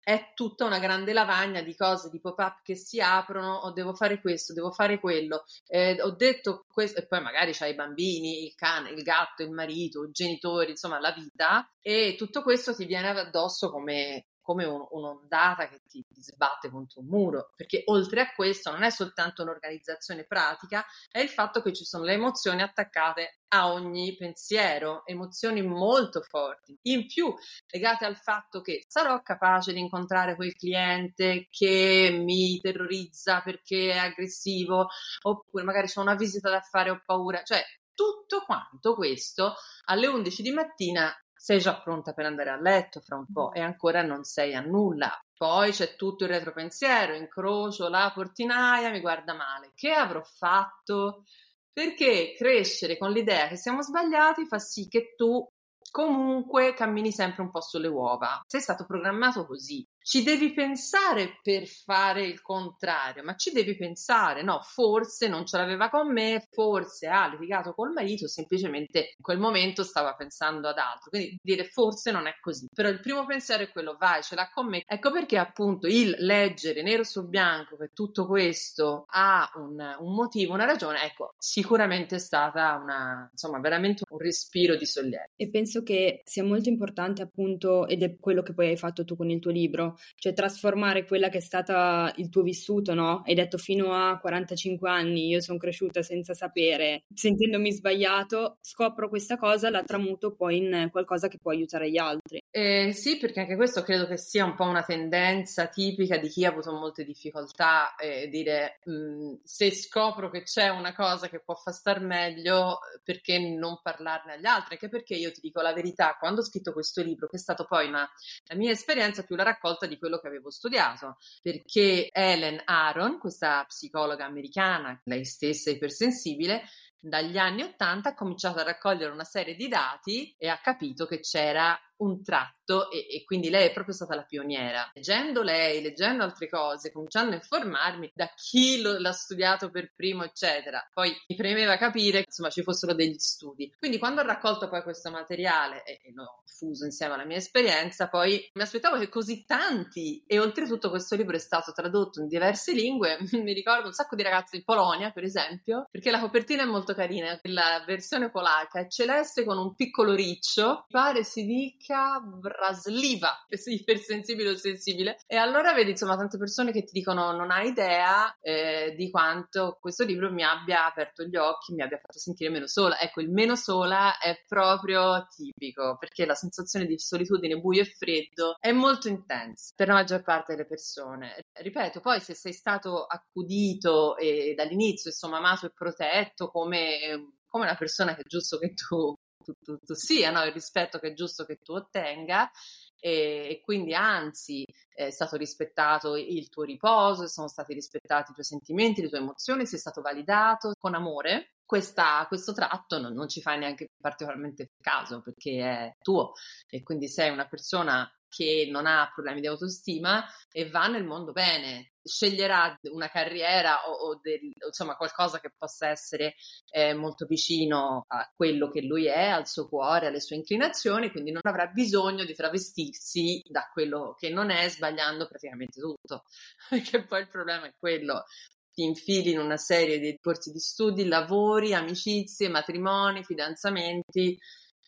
è 0.03 0.33
tutta 0.35 0.65
una 0.65 0.79
grande 0.79 1.13
lavagna 1.13 1.63
di 1.63 1.77
cose, 1.77 2.11
di 2.11 2.21
pop-up 2.21 2.63
che 2.63 2.75
si 2.75 3.01
aprono, 3.01 3.55
o 3.55 3.67
oh, 3.67 3.73
devo 3.73 3.95
fare 3.95 4.21
questo, 4.21 4.53
devo 4.53 4.71
fare 4.71 4.99
quello, 4.99 5.45
eh, 5.67 6.01
ho 6.01 6.11
detto 6.11 6.65
questo, 6.69 7.01
e 7.01 7.07
poi 7.07 7.21
magari 7.21 7.53
c'hai 7.53 7.73
i 7.73 7.77
bambini, 7.77 8.45
il 8.47 8.55
cane, 8.55 8.91
il 8.91 9.03
gatto, 9.03 9.43
il 9.43 9.51
marito, 9.51 10.05
i 10.05 10.11
genitori, 10.11 10.71
insomma 10.71 10.99
la 10.99 11.13
vita, 11.13 11.71
e 11.81 12.15
tutto 12.17 12.43
questo 12.43 12.75
ti 12.75 12.87
viene 12.87 13.09
addosso 13.09 13.71
come, 13.71 14.27
come 14.43 14.65
un, 14.65 14.87
un'ondata 14.91 15.69
che 15.69 15.81
ti, 15.87 16.05
ti, 16.09 16.23
sbatte 16.23 16.71
contro 16.71 17.01
un 17.01 17.07
muro, 17.07 17.53
perché 17.57 17.83
oltre 17.87 18.21
a 18.21 18.33
questo 18.33 18.71
non 18.71 18.83
è 18.83 18.91
soltanto 18.91 19.43
un'organizzazione 19.43 20.25
pratica, 20.25 20.85
è 21.11 21.21
il 21.21 21.29
fatto 21.29 21.63
che 21.63 21.73
ci 21.73 21.85
sono 21.85 22.05
le 22.05 22.15
emozioni 22.15 22.63
attaccate 22.63 23.41
a 23.53 23.73
ogni 23.73 24.17
pensiero, 24.17 25.05
emozioni 25.07 25.63
molto 25.63 26.21
forti, 26.21 26.79
in 26.83 27.07
più 27.07 27.35
legate 27.69 28.05
al 28.05 28.17
fatto 28.17 28.61
che 28.61 28.85
sarò 28.87 29.21
capace 29.23 29.73
di 29.73 29.81
incontrare 29.81 30.37
quel 30.37 30.55
cliente 30.55 31.49
che 31.51 32.17
mi 32.25 32.59
terrorizza 32.61 33.41
perché 33.41 33.93
è 33.93 33.99
aggressivo, 33.99 34.89
oppure 35.23 35.65
magari 35.65 35.89
c'è 35.89 36.01
una 36.01 36.15
visita 36.15 36.51
da 36.51 36.61
fare, 36.61 36.91
ho 36.91 37.03
paura, 37.05 37.43
cioè 37.43 37.63
tutto 38.01 38.43
quanto 38.47 38.95
questo 38.95 39.55
alle 39.85 40.07
11 40.07 40.43
di 40.43 40.51
mattina 40.53 41.15
sei 41.43 41.59
già 41.59 41.81
pronta 41.81 42.13
per 42.13 42.27
andare 42.27 42.51
a 42.51 42.61
letto 42.61 43.01
fra 43.01 43.17
un 43.17 43.25
po' 43.33 43.55
e 43.55 43.61
ancora 43.61 44.03
non 44.03 44.25
sei 44.25 44.55
a 44.55 44.61
nulla. 44.61 45.11
Poi 45.35 45.71
c'è 45.71 45.97
tutto 45.97 46.25
il 46.25 46.31
retropensiero, 46.31 47.15
incrocio 47.15 47.89
la 47.89 48.13
portinaia, 48.15 48.91
mi 48.91 49.01
guarda 49.01 49.33
male. 49.33 49.73
Che 49.75 49.91
avrò 49.91 50.21
fatto? 50.23 51.25
Perché 51.73 52.35
crescere 52.37 52.99
con 52.99 53.11
l'idea 53.11 53.49
che 53.49 53.57
siamo 53.57 53.81
sbagliati 53.81 54.45
fa 54.45 54.59
sì 54.59 54.87
che 54.87 55.15
tu 55.17 55.43
comunque 55.91 56.75
cammini 56.75 57.11
sempre 57.11 57.41
un 57.41 57.51
po' 57.51 57.63
sulle 57.63 57.89
uova. 57.89 58.43
Sei 58.47 58.61
stato 58.61 58.85
programmato 58.85 59.47
così 59.47 59.83
ci 60.03 60.23
devi 60.23 60.53
pensare 60.53 61.39
per 61.43 61.67
fare 61.67 62.25
il 62.25 62.41
contrario, 62.41 63.23
ma 63.23 63.37
ci 63.37 63.53
devi 63.53 63.77
pensare, 63.77 64.43
no, 64.43 64.61
forse 64.63 65.29
non 65.29 65.47
ce 65.47 65.57
l'aveva 65.57 65.89
con 65.89 66.13
me, 66.13 66.47
forse 66.51 67.07
ha 67.07 67.29
litigato 67.29 67.73
col 67.75 67.93
marito, 67.93 68.27
semplicemente 68.27 68.99
in 69.17 69.23
quel 69.23 69.39
momento 69.39 69.85
stava 69.85 70.15
pensando 70.15 70.69
ad 70.69 70.79
altro. 70.79 71.11
Quindi 71.11 71.39
dire 71.43 71.65
forse 71.65 72.11
non 72.11 72.27
è 72.27 72.37
così. 72.41 72.69
Però 72.73 72.89
il 72.89 73.01
primo 73.01 73.27
pensiero 73.27 73.63
è 73.63 73.71
quello, 73.71 73.97
vai, 73.99 74.23
ce 74.23 74.35
l'ha 74.35 74.51
con 74.53 74.69
me. 74.69 74.83
Ecco 74.87 75.11
perché 75.11 75.37
appunto 75.39 75.87
il 75.87 76.17
leggere 76.19 76.83
nero 76.83 77.05
su 77.05 77.29
bianco 77.29 77.77
che 77.77 77.91
tutto 77.93 78.27
questo 78.27 79.05
ha 79.09 79.51
un, 79.57 79.97
un 79.99 80.15
motivo, 80.15 80.55
una 80.55 80.65
ragione, 80.65 81.05
ecco, 81.05 81.35
sicuramente 81.39 82.17
è 82.17 82.19
stata 82.19 82.79
una, 82.83 83.29
insomma, 83.31 83.61
veramente 83.61 84.05
un 84.09 84.19
respiro 84.19 84.77
di 84.77 84.87
sollievo. 84.87 85.25
E 85.37 85.49
penso 85.51 85.83
che 85.83 86.23
sia 86.25 86.45
molto 86.45 86.69
importante 86.69 87.23
appunto, 87.23 87.87
ed 87.87 88.03
è 88.03 88.17
quello 88.19 88.43
che 88.43 88.55
poi 88.55 88.69
hai 88.69 88.77
fatto 88.77 89.05
tu 89.05 89.17
con 89.17 89.31
il 89.31 89.41
tuo 89.41 89.51
libro, 89.51 89.90
cioè 90.17 90.33
trasformare 90.33 91.05
quella 91.05 91.29
che 91.29 91.39
è 91.39 91.43
stata 91.43 92.13
il 92.17 92.29
tuo 92.29 92.43
vissuto, 92.43 92.95
no? 92.95 93.23
Hai 93.25 93.35
detto 93.35 93.59
fino 93.59 93.93
a 93.93 94.19
45 94.19 94.89
anni 94.89 95.29
io 95.29 95.41
sono 95.41 95.59
cresciuta 95.59 96.03
senza 96.03 96.35
sapere, 96.35 97.05
sentendomi 97.13 97.73
sbagliato, 97.73 98.59
scopro 98.61 99.09
questa 99.09 99.37
cosa, 99.37 99.71
la 99.71 99.83
tramuto 99.83 100.35
poi 100.35 100.59
in 100.59 100.89
qualcosa 100.91 101.29
che 101.29 101.39
può 101.39 101.51
aiutare 101.51 101.91
gli 101.91 101.99
altri. 101.99 102.43
Eh, 102.51 102.93
sì, 102.93 103.17
perché 103.19 103.41
anche 103.41 103.57
questo 103.57 103.83
credo 103.83 104.07
che 104.07 104.17
sia 104.17 104.45
un 104.45 104.55
po' 104.55 104.65
una 104.65 104.83
tendenza 104.83 105.67
tipica 105.67 106.17
di 106.19 106.29
chi 106.29 106.45
ha 106.45 106.51
avuto 106.51 106.73
molte 106.73 107.05
difficoltà 107.05 107.95
eh, 107.95 108.29
dire 108.29 108.81
mh, 108.85 108.93
mm, 108.93 109.35
se 109.45 109.71
scopro 109.71 110.31
che 110.31 110.43
c'è 110.43 110.69
una 110.69 110.95
cosa 110.95 111.29
che 111.29 111.41
può 111.41 111.55
far 111.55 111.75
star 111.75 112.01
meglio, 112.01 112.79
perché 113.05 113.39
non 113.39 113.81
parlarne 113.83 114.35
agli 114.35 114.47
altri? 114.47 114.75
Anche 114.75 114.89
perché 114.89 115.15
io 115.15 115.31
ti 115.31 115.41
dico 115.41 115.61
la 115.61 115.73
verità, 115.73 116.17
quando 116.19 116.41
ho 116.41 116.45
scritto 116.45 116.73
questo 116.73 117.03
libro, 117.03 117.27
che 117.27 117.37
è 117.37 117.41
stato 117.41 117.65
poi 117.65 117.89
una, 117.89 118.09
la 118.47 118.57
mia 118.57 118.71
esperienza 118.71 119.23
più 119.23 119.37
la 119.37 119.43
raccolta 119.43 119.80
volta 119.81 119.87
di 119.87 119.99
quello 119.99 120.19
che 120.19 120.27
avevo 120.27 120.51
studiato, 120.51 121.17
perché 121.41 122.09
Helen 122.13 122.61
Aaron, 122.65 123.19
questa 123.19 123.65
psicologa 123.67 124.27
americana, 124.27 125.01
lei 125.05 125.25
stessa 125.25 125.71
ipersensibile, 125.71 126.65
dagli 126.99 127.39
anni 127.39 127.63
80 127.63 128.11
ha 128.11 128.15
cominciato 128.15 128.59
a 128.59 128.65
raccogliere 128.65 129.11
una 129.11 129.25
serie 129.25 129.55
di 129.55 129.69
dati 129.69 130.35
e 130.37 130.49
ha 130.49 130.61
capito 130.61 131.07
che 131.07 131.21
c'era 131.21 131.79
un 132.01 132.23
tratto 132.23 132.91
e, 132.91 133.07
e, 133.11 133.25
quindi 133.25 133.51
lei 133.51 133.69
è 133.69 133.73
proprio 133.73 133.95
stata 133.95 134.15
la 134.15 134.23
pioniera. 134.23 134.91
Leggendo 134.95 135.43
lei, 135.43 135.83
leggendo 135.83 136.23
altre 136.23 136.49
cose, 136.49 136.93
cominciando 136.93 137.33
a 137.33 137.37
informarmi 137.37 138.11
da 138.15 138.31
chi 138.35 138.81
lo, 138.81 138.99
l'ha 138.99 139.13
studiato 139.13 139.71
per 139.71 139.93
primo, 139.95 140.25
eccetera. 140.25 140.87
Poi 140.93 141.13
mi 141.29 141.37
premeva 141.37 141.77
capire 141.77 142.19
che 142.19 142.27
insomma 142.29 142.51
ci 142.51 142.63
fossero 142.63 142.95
degli 142.95 143.19
studi. 143.19 143.73
Quindi 143.79 143.99
quando 143.99 144.21
ho 144.21 144.25
raccolto 144.25 144.69
poi 144.69 144.83
questo 144.83 145.11
materiale 145.11 145.83
e, 145.85 146.01
e 146.03 146.13
l'ho 146.13 146.43
fuso 146.45 146.85
insieme 146.85 147.15
alla 147.15 147.25
mia 147.25 147.39
esperienza, 147.39 148.09
poi 148.09 148.49
mi 148.55 148.63
aspettavo 148.63 148.99
che 148.99 149.09
così 149.09 149.45
tanti 149.45 150.23
e 150.27 150.39
oltretutto 150.39 150.91
questo 150.91 151.17
libro 151.17 151.37
è 151.37 151.41
stato 151.41 151.73
tradotto 151.73 152.21
in 152.21 152.29
diverse 152.29 152.73
lingue. 152.73 153.19
mi 153.33 153.53
ricordo 153.53 153.87
un 153.87 153.93
sacco 153.93 154.17
di 154.17 154.23
ragazzi 154.23 154.57
in 154.57 154.65
Polonia, 154.65 155.11
per 155.11 155.25
esempio, 155.25 155.87
perché 155.91 156.11
la 156.11 156.21
copertina 156.21 156.63
è 156.63 156.67
molto 156.67 156.95
carina. 156.95 157.39
La 157.45 157.83
versione 157.87 158.31
polacca 158.31 158.81
è 158.81 158.89
celeste 158.89 159.45
con 159.45 159.59
un 159.59 159.75
piccolo 159.75 160.15
riccio, 160.15 160.85
pare 160.89 161.25
si 161.25 161.45
dica 161.45 161.90
Monica 161.91 162.21
Brasliva, 162.21 163.47
ipersensibile 163.51 164.51
o 164.51 164.57
sensibile. 164.57 165.19
E 165.27 165.37
allora 165.37 165.73
vedi, 165.73 165.91
insomma, 165.91 166.17
tante 166.17 166.39
persone 166.39 166.71
che 166.73 166.85
ti 166.85 166.93
dicono 166.93 167.33
non 167.33 167.51
hai 167.51 167.69
idea 167.69 168.35
eh, 168.41 168.95
di 168.97 169.11
quanto 169.11 169.77
questo 169.81 170.05
libro 170.05 170.31
mi 170.33 170.45
abbia 170.45 170.87
aperto 170.87 171.25
gli 171.25 171.37
occhi, 171.37 171.75
mi 171.75 171.83
abbia 171.83 171.99
fatto 171.99 172.19
sentire 172.19 172.51
meno 172.51 172.67
sola. 172.67 172.99
Ecco, 173.01 173.21
il 173.21 173.31
meno 173.31 173.57
sola 173.57 174.19
è 174.19 174.43
proprio 174.47 175.27
tipico, 175.35 175.97
perché 175.99 176.25
la 176.25 176.35
sensazione 176.35 176.87
di 176.87 176.99
solitudine, 176.99 177.59
buio 177.59 177.83
e 177.83 177.87
freddo 177.87 178.57
è 178.61 178.71
molto 178.71 179.09
intensa 179.09 179.73
per 179.75 179.89
la 179.89 179.95
maggior 179.95 180.23
parte 180.23 180.55
delle 180.55 180.67
persone. 180.67 181.43
Ripeto, 181.53 182.01
poi 182.01 182.21
se 182.21 182.35
sei 182.35 182.53
stato 182.53 183.05
accudito 183.05 184.17
e 184.17 184.55
dall'inizio, 184.57 185.11
insomma, 185.11 185.39
amato 185.39 185.67
e 185.67 185.73
protetto 185.73 186.51
come 186.51 187.39
come 187.51 187.65
una 187.65 187.75
persona 187.75 188.15
che 188.15 188.21
è 188.21 188.27
giusto 188.27 188.59
che 188.59 188.75
tu 188.75 189.13
tu, 189.45 189.79
tu, 189.79 189.95
sia, 189.95 190.31
no? 190.31 190.45
il 190.45 190.53
rispetto 190.53 190.99
che 190.99 191.09
è 191.09 191.13
giusto 191.15 191.45
che 191.45 191.59
tu 191.63 191.73
ottenga 191.73 192.51
e, 192.99 193.47
e 193.51 193.61
quindi 193.63 193.95
anzi 193.95 194.65
è 194.93 195.11
stato 195.11 195.37
rispettato 195.37 196.17
il 196.17 196.49
tuo 196.49 196.65
riposo, 196.65 197.27
sono 197.27 197.49
stati 197.49 197.73
rispettati 197.73 198.31
i 198.31 198.35
tuoi 198.35 198.45
sentimenti, 198.45 199.01
le 199.01 199.09
tue 199.09 199.19
emozioni, 199.19 199.67
sei 199.67 199.79
stato 199.79 200.03
validato 200.03 200.73
con 200.79 200.95
amore. 200.95 201.55
Questa, 201.65 202.25
questo 202.27 202.53
tratto 202.53 202.99
non, 202.99 203.13
non 203.15 203.29
ci 203.29 203.41
fai 203.41 203.59
neanche 203.59 203.91
particolarmente 204.01 204.73
caso 204.81 205.23
perché 205.23 205.61
è 205.63 205.93
tuo 206.03 206.33
e 206.69 206.83
quindi 206.83 207.09
sei 207.09 207.31
una 207.31 207.47
persona 207.47 208.11
che 208.29 208.69
non 208.71 208.87
ha 208.87 209.11
problemi 209.13 209.41
di 209.41 209.47
autostima 209.47 210.25
e 210.51 210.69
va 210.69 210.89
nel 210.89 211.05
mondo 211.05 211.33
bene, 211.33 211.90
sceglierà 212.03 212.79
una 212.91 213.09
carriera 213.09 213.89
o, 213.89 213.93
o 213.93 214.21
del, 214.21 214.53
insomma 214.67 214.97
qualcosa 214.97 215.41
che 215.41 215.53
possa 215.57 215.89
essere 215.89 216.35
eh, 216.71 216.95
molto 216.95 217.27
vicino 217.27 218.05
a 218.09 218.31
quello 218.35 218.71
che 218.71 218.83
lui 218.83 219.07
è, 219.07 219.29
al 219.29 219.47
suo 219.47 219.69
cuore, 219.69 220.07
alle 220.07 220.21
sue 220.21 220.37
inclinazioni, 220.37 221.11
quindi 221.11 221.31
non 221.31 221.43
avrà 221.45 221.67
bisogno 221.67 222.25
di 222.25 222.35
travestirsi 222.35 223.43
da 223.49 223.69
quello 223.73 224.15
che 224.19 224.31
non 224.31 224.51
è, 224.51 224.69
sbagliando 224.69 225.27
praticamente 225.27 225.81
tutto, 225.81 226.25
perché 226.69 227.05
poi 227.05 227.21
il 227.23 227.29
problema 227.29 227.67
è 227.67 227.75
quello, 227.79 228.25
ti 228.73 228.85
infili 228.85 229.33
in 229.33 229.39
una 229.39 229.57
serie 229.57 229.99
di 229.99 230.17
corsi 230.21 230.53
di 230.53 230.61
studi, 230.61 231.07
lavori, 231.07 231.75
amicizie, 231.75 232.49
matrimoni, 232.49 233.25
fidanzamenti 233.25 234.39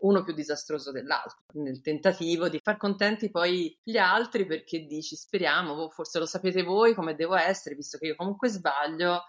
uno 0.03 0.23
più 0.23 0.33
disastroso 0.33 0.91
dell'altro, 0.91 1.43
nel 1.55 1.81
tentativo 1.81 2.49
di 2.49 2.61
far 2.63 2.77
contenti 2.77 3.31
poi 3.31 3.77
gli 3.83 3.97
altri 3.97 4.47
perché 4.47 4.85
dici 4.87 5.17
speriamo, 5.17 5.75
boh, 5.75 5.91
forse 5.91 6.19
lo 6.19 6.27
sapete 6.27 6.63
voi 6.63 6.95
come 6.95 7.15
devo 7.15 7.35
essere, 7.35 7.75
visto 7.75 7.99
che 7.99 8.07
io 8.07 8.17
comunque 8.17 8.49
sbaglio, 8.49 9.23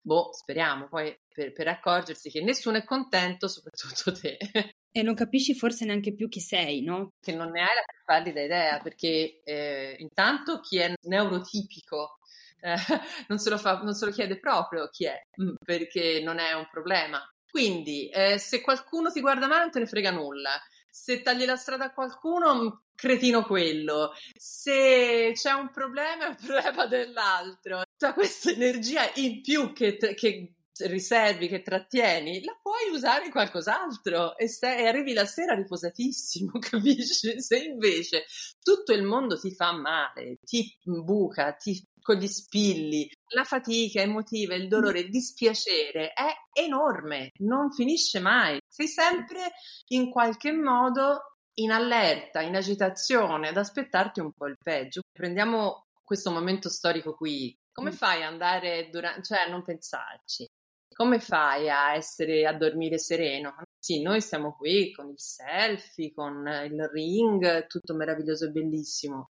boh, 0.00 0.32
speriamo 0.32 0.88
poi 0.88 1.16
per, 1.28 1.52
per 1.52 1.68
accorgersi 1.68 2.30
che 2.30 2.42
nessuno 2.42 2.78
è 2.78 2.84
contento, 2.84 3.48
soprattutto 3.48 4.12
te. 4.12 4.38
E 4.90 5.02
non 5.02 5.14
capisci 5.14 5.54
forse 5.54 5.84
neanche 5.84 6.14
più 6.14 6.28
chi 6.28 6.40
sei, 6.40 6.82
no? 6.82 7.12
Che 7.20 7.32
non 7.34 7.50
ne 7.50 7.60
hai 7.60 7.74
la 7.74 7.82
più 7.86 7.98
pallida 8.06 8.40
idea, 8.40 8.80
perché 8.80 9.42
eh, 9.44 9.94
intanto 9.98 10.60
chi 10.60 10.78
è 10.78 10.92
neurotipico 11.02 12.18
eh, 12.60 12.74
non, 13.28 13.38
se 13.38 13.56
fa, 13.58 13.80
non, 13.82 13.94
se 13.94 14.06
lo 14.06 14.10
chiede 14.10 14.38
proprio 14.38 14.88
chi 14.88 15.04
è, 15.04 15.20
mm, 15.40 15.54
perché 15.64 16.20
non 16.22 16.38
è 16.38 16.52
un 16.54 16.66
problema. 16.70 17.22
Quindi, 17.50 18.08
eh, 18.08 18.38
se 18.38 18.60
qualcuno 18.60 19.10
ti 19.10 19.20
guarda 19.20 19.46
male, 19.46 19.62
non 19.62 19.70
te 19.70 19.78
ne 19.78 19.86
frega 19.86 20.10
nulla. 20.10 20.60
Se 20.90 21.22
tagli 21.22 21.44
la 21.44 21.56
strada 21.56 21.86
a 21.86 21.92
qualcuno, 21.92 22.84
cretino 22.94 23.44
quello. 23.44 24.12
Se 24.36 25.32
c'è 25.34 25.52
un 25.52 25.70
problema, 25.70 26.26
è 26.26 26.28
un 26.28 26.36
problema 26.36 26.86
dell'altro. 26.86 27.82
Tutta 27.96 28.14
questa 28.14 28.50
energia 28.50 29.10
in 29.14 29.40
più 29.40 29.72
che, 29.72 29.96
che 29.96 30.54
riservi, 30.86 31.48
che 31.48 31.62
trattieni, 31.62 32.42
la 32.44 32.58
puoi 32.60 32.94
usare 32.94 33.26
in 33.26 33.30
qualcos'altro 33.30 34.36
e, 34.36 34.48
se, 34.48 34.76
e 34.76 34.86
arrivi 34.86 35.12
la 35.12 35.26
sera 35.26 35.54
riposatissimo, 35.54 36.52
capisci? 36.58 37.40
Se 37.40 37.58
invece 37.58 38.24
tutto 38.60 38.92
il 38.92 39.02
mondo 39.02 39.38
ti 39.38 39.54
fa 39.54 39.72
male, 39.72 40.38
ti 40.42 40.76
buca, 40.82 41.52
ti 41.52 41.82
con 42.08 42.16
gli 42.16 42.26
spilli, 42.26 43.06
la 43.34 43.44
fatica 43.44 44.00
emotiva, 44.00 44.54
il 44.54 44.66
dolore, 44.66 45.00
il 45.00 45.10
dispiacere 45.10 46.14
è 46.14 46.32
enorme, 46.58 47.32
non 47.40 47.70
finisce 47.70 48.18
mai. 48.18 48.58
Sei 48.66 48.86
sempre 48.86 49.50
in 49.88 50.10
qualche 50.10 50.50
modo 50.50 51.36
in 51.58 51.70
allerta, 51.70 52.40
in 52.40 52.56
agitazione, 52.56 53.48
ad 53.48 53.58
aspettarti 53.58 54.20
un 54.20 54.32
po' 54.32 54.46
il 54.46 54.56
peggio. 54.58 55.02
Prendiamo 55.12 55.88
questo 56.02 56.30
momento 56.30 56.70
storico 56.70 57.14
qui. 57.14 57.54
Come 57.70 57.90
mm. 57.90 57.94
fai 57.94 58.22
ad 58.22 58.32
andare 58.32 58.88
durante, 58.90 59.22
cioè 59.22 59.40
a 59.40 59.50
non 59.50 59.62
pensarci? 59.62 60.46
Come 60.98 61.20
fai 61.20 61.70
a 61.70 61.94
essere 61.94 62.44
a 62.44 62.52
dormire 62.52 62.98
sereno? 62.98 63.54
Sì, 63.78 64.02
noi 64.02 64.20
siamo 64.20 64.56
qui 64.56 64.90
con 64.90 65.10
il 65.10 65.20
selfie, 65.20 66.12
con 66.12 66.44
il 66.68 66.88
ring, 66.92 67.68
tutto 67.68 67.94
meraviglioso 67.94 68.46
e 68.46 68.50
bellissimo 68.50 69.30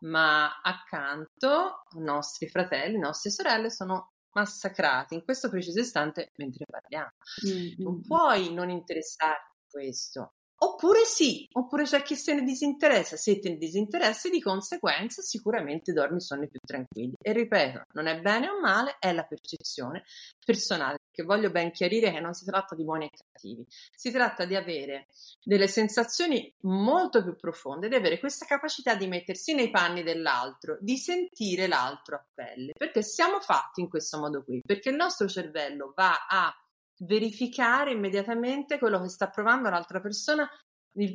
ma 0.00 0.60
accanto 0.60 1.82
i 1.96 2.00
nostri 2.00 2.48
fratelli, 2.48 2.92
le 2.92 2.98
nostre 2.98 3.30
sorelle 3.30 3.70
sono 3.70 4.12
massacrati 4.34 5.14
in 5.14 5.24
questo 5.24 5.48
preciso 5.48 5.80
istante 5.80 6.30
mentre 6.36 6.66
parliamo. 6.68 7.10
Mm-hmm. 7.46 7.74
Non 7.78 8.00
puoi 8.02 8.52
non 8.52 8.70
interessarti 8.70 9.50
a 9.50 9.70
questo. 9.70 10.32
Oppure 10.60 11.04
sì, 11.04 11.46
oppure 11.52 11.84
c'è 11.84 12.02
chi 12.02 12.16
se 12.16 12.34
ne 12.34 12.42
disinteressa. 12.42 13.16
Se 13.16 13.38
te 13.38 13.50
ne 13.50 13.56
disinteressi, 13.56 14.28
di 14.28 14.40
conseguenza 14.40 15.22
sicuramente 15.22 15.92
dormi 15.92 16.20
sonni 16.20 16.48
più 16.48 16.58
tranquilli. 16.64 17.14
E 17.20 17.32
ripeto, 17.32 17.82
non 17.94 18.08
è 18.08 18.20
bene 18.20 18.48
o 18.48 18.60
male, 18.60 18.96
è 18.98 19.12
la 19.12 19.24
percezione 19.24 20.02
personale. 20.44 20.97
Che 21.18 21.24
voglio 21.24 21.50
ben 21.50 21.72
chiarire 21.72 22.12
che 22.12 22.20
non 22.20 22.32
si 22.32 22.44
tratta 22.44 22.76
di 22.76 22.84
buoni 22.84 23.06
e 23.06 23.10
cattivi, 23.10 23.66
si 23.68 24.12
tratta 24.12 24.44
di 24.44 24.54
avere 24.54 25.08
delle 25.42 25.66
sensazioni 25.66 26.54
molto 26.60 27.24
più 27.24 27.34
profonde, 27.34 27.88
di 27.88 27.96
avere 27.96 28.20
questa 28.20 28.46
capacità 28.46 28.94
di 28.94 29.08
mettersi 29.08 29.52
nei 29.52 29.68
panni 29.68 30.04
dell'altro, 30.04 30.78
di 30.80 30.96
sentire 30.96 31.66
l'altro 31.66 32.14
a 32.14 32.24
pelle, 32.32 32.70
perché 32.72 33.02
siamo 33.02 33.40
fatti 33.40 33.80
in 33.80 33.88
questo 33.88 34.20
modo 34.20 34.44
qui, 34.44 34.62
perché 34.64 34.90
il 34.90 34.94
nostro 34.94 35.26
cervello 35.26 35.92
va 35.96 36.26
a 36.28 36.54
verificare 36.98 37.90
immediatamente 37.90 38.78
quello 38.78 39.02
che 39.02 39.08
sta 39.08 39.28
provando 39.28 39.70
l'altra 39.70 40.00
persona 40.00 40.48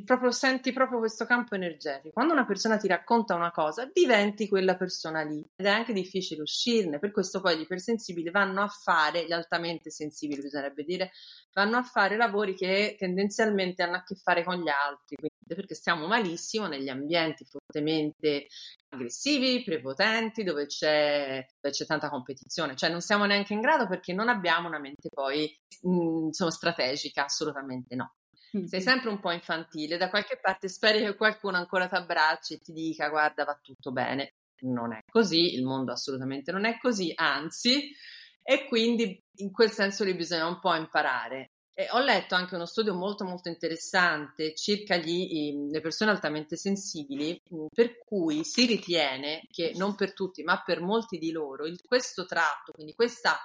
proprio, 0.04 0.30
senti 0.30 0.72
proprio 0.72 0.98
questo 0.98 1.26
campo 1.26 1.54
energetico. 1.54 2.12
Quando 2.12 2.32
una 2.32 2.46
persona 2.46 2.76
ti 2.76 2.88
racconta 2.88 3.34
una 3.34 3.50
cosa, 3.50 3.88
diventi 3.92 4.48
quella 4.48 4.76
persona 4.76 5.22
lì 5.22 5.44
ed 5.56 5.66
è 5.66 5.70
anche 5.70 5.92
difficile 5.92 6.42
uscirne. 6.42 6.98
Per 6.98 7.10
questo 7.10 7.40
poi 7.40 7.58
gli 7.58 7.62
ipersensibili 7.62 8.30
vanno 8.30 8.62
a 8.62 8.68
fare, 8.68 9.26
gli 9.26 9.32
altamente 9.32 9.90
sensibili 9.90 10.40
bisognerebbe 10.42 10.84
dire, 10.84 11.10
vanno 11.52 11.76
a 11.76 11.82
fare 11.82 12.16
lavori 12.16 12.54
che 12.54 12.96
tendenzialmente 12.98 13.82
hanno 13.82 13.96
a 13.96 14.02
che 14.02 14.14
fare 14.14 14.42
con 14.42 14.56
gli 14.56 14.68
altri. 14.68 15.16
Quindi, 15.16 15.54
perché 15.54 15.74
stiamo 15.74 16.06
malissimo 16.06 16.66
negli 16.66 16.88
ambienti 16.88 17.44
fortemente 17.44 18.46
aggressivi, 18.88 19.62
prepotenti, 19.62 20.44
dove 20.44 20.66
c'è, 20.66 21.44
dove 21.60 21.74
c'è, 21.74 21.84
tanta 21.84 22.08
competizione. 22.08 22.76
Cioè 22.76 22.90
non 22.90 23.00
siamo 23.00 23.26
neanche 23.26 23.52
in 23.52 23.60
grado 23.60 23.86
perché 23.86 24.12
non 24.14 24.28
abbiamo 24.28 24.68
una 24.68 24.78
mente 24.78 25.08
poi 25.12 25.54
mh, 25.82 25.90
mm, 25.90 26.24
insomma, 26.26 26.50
strategica, 26.50 27.24
assolutamente 27.24 27.94
no. 27.94 28.14
Sei 28.66 28.80
sempre 28.80 29.10
un 29.10 29.18
po' 29.18 29.32
infantile, 29.32 29.96
da 29.96 30.08
qualche 30.08 30.38
parte 30.40 30.68
speri 30.68 31.00
che 31.00 31.16
qualcuno 31.16 31.56
ancora 31.56 31.88
ti 31.88 31.96
abbracci 31.96 32.54
e 32.54 32.58
ti 32.58 32.72
dica 32.72 33.08
guarda 33.08 33.44
va 33.44 33.58
tutto 33.60 33.90
bene. 33.90 34.34
Non 34.60 34.94
è 34.94 35.00
così, 35.10 35.54
il 35.54 35.64
mondo 35.64 35.92
assolutamente 35.92 36.52
non 36.52 36.64
è 36.64 36.78
così, 36.78 37.12
anzi, 37.14 37.90
e 38.42 38.66
quindi 38.66 39.20
in 39.38 39.50
quel 39.50 39.70
senso 39.70 40.04
lì 40.04 40.14
bisogna 40.14 40.46
un 40.46 40.60
po' 40.60 40.74
imparare. 40.74 41.48
E 41.76 41.88
ho 41.90 41.98
letto 41.98 42.36
anche 42.36 42.54
uno 42.54 42.66
studio 42.66 42.94
molto 42.94 43.24
molto 43.24 43.48
interessante 43.48 44.54
circa 44.54 44.96
gli, 44.96 45.68
le 45.68 45.80
persone 45.80 46.12
altamente 46.12 46.56
sensibili, 46.56 47.36
per 47.74 47.98
cui 47.98 48.44
si 48.44 48.64
ritiene 48.64 49.42
che 49.50 49.72
non 49.74 49.96
per 49.96 50.12
tutti, 50.12 50.44
ma 50.44 50.62
per 50.62 50.80
molti 50.80 51.18
di 51.18 51.32
loro, 51.32 51.66
il, 51.66 51.80
questo 51.84 52.26
tratto, 52.26 52.70
quindi 52.70 52.94
questa 52.94 53.36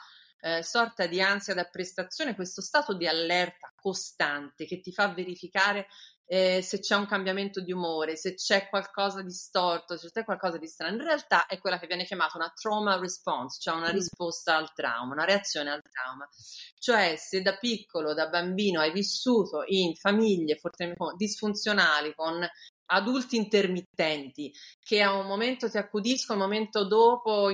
eh, 0.42 0.64
sorta 0.64 1.06
di 1.08 1.22
ansia 1.22 1.54
da 1.54 1.66
prestazione, 1.66 2.36
questo 2.36 2.62
stato 2.62 2.96
di 2.96 3.08
allerta 3.08 3.72
costante 3.76 4.66
che 4.66 4.80
ti 4.80 4.92
fa 4.92 5.14
verificare 5.14 5.88
eh, 6.32 6.62
se 6.62 6.80
c'è 6.80 6.96
un 6.96 7.08
cambiamento 7.08 7.60
di 7.60 7.72
umore, 7.72 8.16
se 8.16 8.36
c'è 8.36 8.70
qualcosa 8.70 9.24
di 9.24 9.32
storto, 9.32 9.98
se 9.98 10.12
c'è 10.12 10.24
qualcosa 10.24 10.60
di 10.60 10.68
strano. 10.68 10.96
In 10.96 11.04
realtà 11.04 11.48
è 11.48 11.58
quella 11.58 11.80
che 11.80 11.88
viene 11.88 12.06
chiamata 12.06 12.38
una 12.38 12.54
trauma 12.54 13.00
response, 13.00 13.58
cioè 13.60 13.76
una 13.76 13.90
mm. 13.90 13.96
risposta 13.96 14.56
al 14.56 14.72
trauma, 14.74 15.14
una 15.14 15.26
reazione 15.26 15.72
al 15.72 15.82
trauma. 15.82 16.30
Cioè 16.78 17.16
se 17.18 17.42
da 17.42 17.58
piccolo, 17.58 18.14
da 18.14 18.28
bambino 18.30 18.80
hai 18.80 18.92
vissuto 18.92 19.64
in 19.66 19.96
famiglie 19.96 20.56
fortemente 20.58 21.16
disfunzionali 21.18 22.14
con 22.14 22.48
adulti 22.92 23.36
intermittenti 23.36 24.54
che 24.80 25.02
a 25.02 25.14
un 25.14 25.28
momento 25.28 25.70
ti 25.70 25.78
accudiscono, 25.78 26.40
un 26.40 26.50
momento 26.50 26.88
dopo 26.88 27.50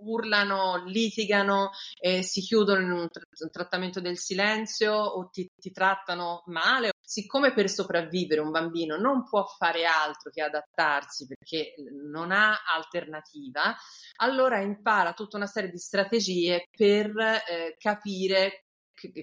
urlano, 0.00 0.84
litigano, 0.86 1.70
eh, 2.00 2.22
si 2.22 2.40
chiudono 2.40 2.80
in 2.80 2.90
un, 2.90 3.08
tra- 3.08 3.24
un, 3.40 3.50
trattamento 3.50 4.00
del 4.00 4.18
silenzio 4.18 4.94
o 4.94 5.28
ti, 5.30 5.48
ti 5.56 5.70
trattano 5.70 6.42
male. 6.46 6.92
Siccome 7.00 7.54
per 7.54 7.70
sopravvivere 7.70 8.40
un 8.40 8.50
bambino 8.50 8.96
non 8.96 9.24
può 9.24 9.44
fare 9.44 9.84
altro 9.86 10.30
che 10.30 10.42
adattarsi 10.42 11.26
perché 11.26 11.74
non 12.02 12.30
ha 12.32 12.58
alternativa, 12.76 13.74
allora 14.16 14.60
impara 14.60 15.14
tutta 15.14 15.36
una 15.38 15.46
serie 15.46 15.70
di 15.70 15.78
strategie 15.78 16.66
per 16.70 17.10
eh, 17.16 17.76
capire 17.78 18.67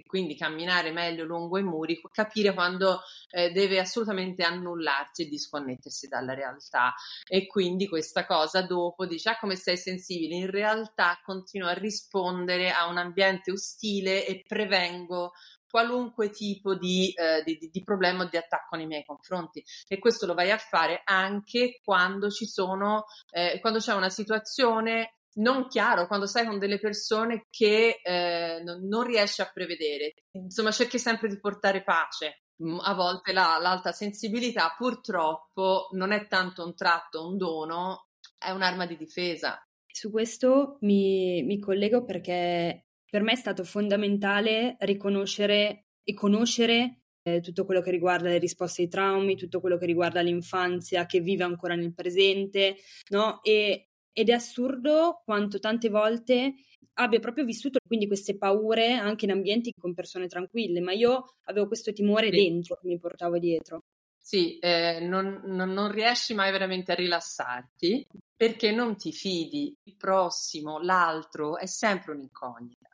quindi 0.06 0.36
camminare 0.36 0.92
meglio 0.92 1.24
lungo 1.26 1.58
i 1.58 1.64
muri, 1.64 2.02
capire 2.12 2.54
quando 2.54 3.02
eh, 3.30 3.52
deve 3.52 3.80
assolutamente 3.80 4.44
annullarsi 4.44 5.24
e 5.24 5.28
disconnettersi 5.28 6.08
dalla 6.08 6.34
realtà. 6.34 6.94
E 7.28 7.46
quindi 7.48 7.88
questa 7.88 8.26
cosa 8.26 8.62
dopo 8.62 9.06
dice: 9.06 9.30
Ah, 9.30 9.38
come 9.40 9.56
sei 9.56 9.78
sensibile? 9.78 10.36
In 10.36 10.50
realtà 10.50 11.20
continuo 11.24 11.68
a 11.68 11.74
rispondere 11.74 12.72
a 12.72 12.88
un 12.88 12.98
ambiente 12.98 13.52
ostile 13.52 14.26
e 14.26 14.44
prevengo 14.48 15.32
qualunque 15.76 16.30
tipo 16.30 16.76
di, 16.76 17.12
eh, 17.12 17.44
di, 17.44 17.70
di, 17.70 17.84
problema 17.84 18.24
o 18.24 18.30
di 18.30 18.38
attacco 18.38 18.78
nei 18.78 18.86
miei 18.86 19.04
confronti. 19.04 19.62
E 19.90 20.00
questo 20.00 20.26
lo 20.26 20.34
vai 20.34 20.50
a 20.50 20.58
fare 20.58 21.02
anche 21.04 21.82
quando 21.84 22.30
ci 22.30 22.46
sono, 22.46 23.04
eh, 23.30 23.58
quando 23.60 23.80
c'è 23.80 23.94
una 23.94 24.10
situazione 24.10 25.15
non 25.36 25.68
chiaro 25.68 26.08
quando 26.08 26.26
stai 26.28 26.46
con 26.46 26.60
delle 26.60 26.80
persone 26.80 27.48
che 27.50 28.00
eh, 28.04 28.62
non, 28.64 28.88
non, 28.88 29.04
riesci 29.04 29.42
a 29.42 29.50
prevedere. 29.52 30.14
Insomma, 30.32 30.72
cerchi 30.72 31.00
sempre 31.00 31.28
di 31.28 31.40
portare 31.40 31.84
pace. 31.84 32.44
Mm, 32.64 32.78
a 32.80 32.94
volte 32.94 33.34
la, 33.34 33.58
l'alta 33.60 33.92
sensibilità 33.92 34.74
purtroppo 34.78 35.90
non 35.92 36.12
è 36.12 36.28
tanto 36.28 36.64
un 36.64 36.76
tratto, 36.76 37.28
un 37.28 37.38
dono, 37.38 38.08
è 38.38 38.52
un'arma 38.52 38.86
di 38.86 38.98
difesa. 38.98 39.62
Su 39.86 40.12
questo 40.12 40.78
mi, 40.82 41.44
mi 41.44 41.60
collego 41.60 42.04
perché 42.04 42.88
per 43.10 43.22
me 43.22 43.34
è 43.34 43.38
stato 43.38 43.64
fondamentale 43.64 44.76
riconoscere 44.80 45.86
e 46.04 46.14
conoscere 46.14 47.00
eh, 47.24 47.40
tutto 47.40 47.66
quello 47.66 47.82
che 47.82 47.92
riguarda 47.92 48.30
le 48.30 48.38
risposte 48.38 48.84
ai 48.84 48.88
traumi, 48.88 49.36
tutto 49.36 49.60
quello 49.60 49.78
che 49.78 49.86
riguarda 49.86 50.22
l'infanzia 50.22 51.06
che 51.06 51.22
vive 51.22 51.44
ancora 51.44 51.76
nel 51.76 51.94
presente, 51.94 52.76
no? 53.10 53.42
E 53.42 53.90
ed 54.18 54.30
è 54.30 54.32
assurdo 54.32 55.22
quanto 55.26 55.60
tante 55.60 55.90
volte 55.90 56.54
abbia 56.94 57.20
proprio 57.20 57.44
vissuto 57.44 57.80
quindi 57.86 58.08
queste 58.08 58.38
paure 58.38 58.94
anche 58.94 59.26
in 59.26 59.32
ambienti 59.32 59.74
con 59.78 59.94
persone 59.94 60.28
tranquille, 60.28 60.80
ma 60.80 60.94
io 60.94 61.36
avevo 61.44 61.68
questo 61.68 61.92
timore 61.92 62.30
sì. 62.32 62.38
dentro 62.38 62.78
che 62.78 62.88
mi 62.88 62.98
portavo 62.98 63.38
dietro. 63.38 63.84
Sì, 64.18 64.58
eh, 64.60 65.02
non, 65.02 65.42
non, 65.46 65.72
non, 65.72 65.92
riesci 65.92 66.34
mai 66.34 66.52
veramente 66.52 66.94
a 66.94 66.96
rilassarti 66.96 68.08
perché 68.36 68.72
non 68.72 68.96
ti 68.96 69.12
fidi. 69.12 69.76
Il 69.84 69.98
prossimo, 69.98 70.80
l'altro, 70.80 71.58
è 71.58 71.66
sempre 71.68 72.14
un'incognita. 72.14 72.90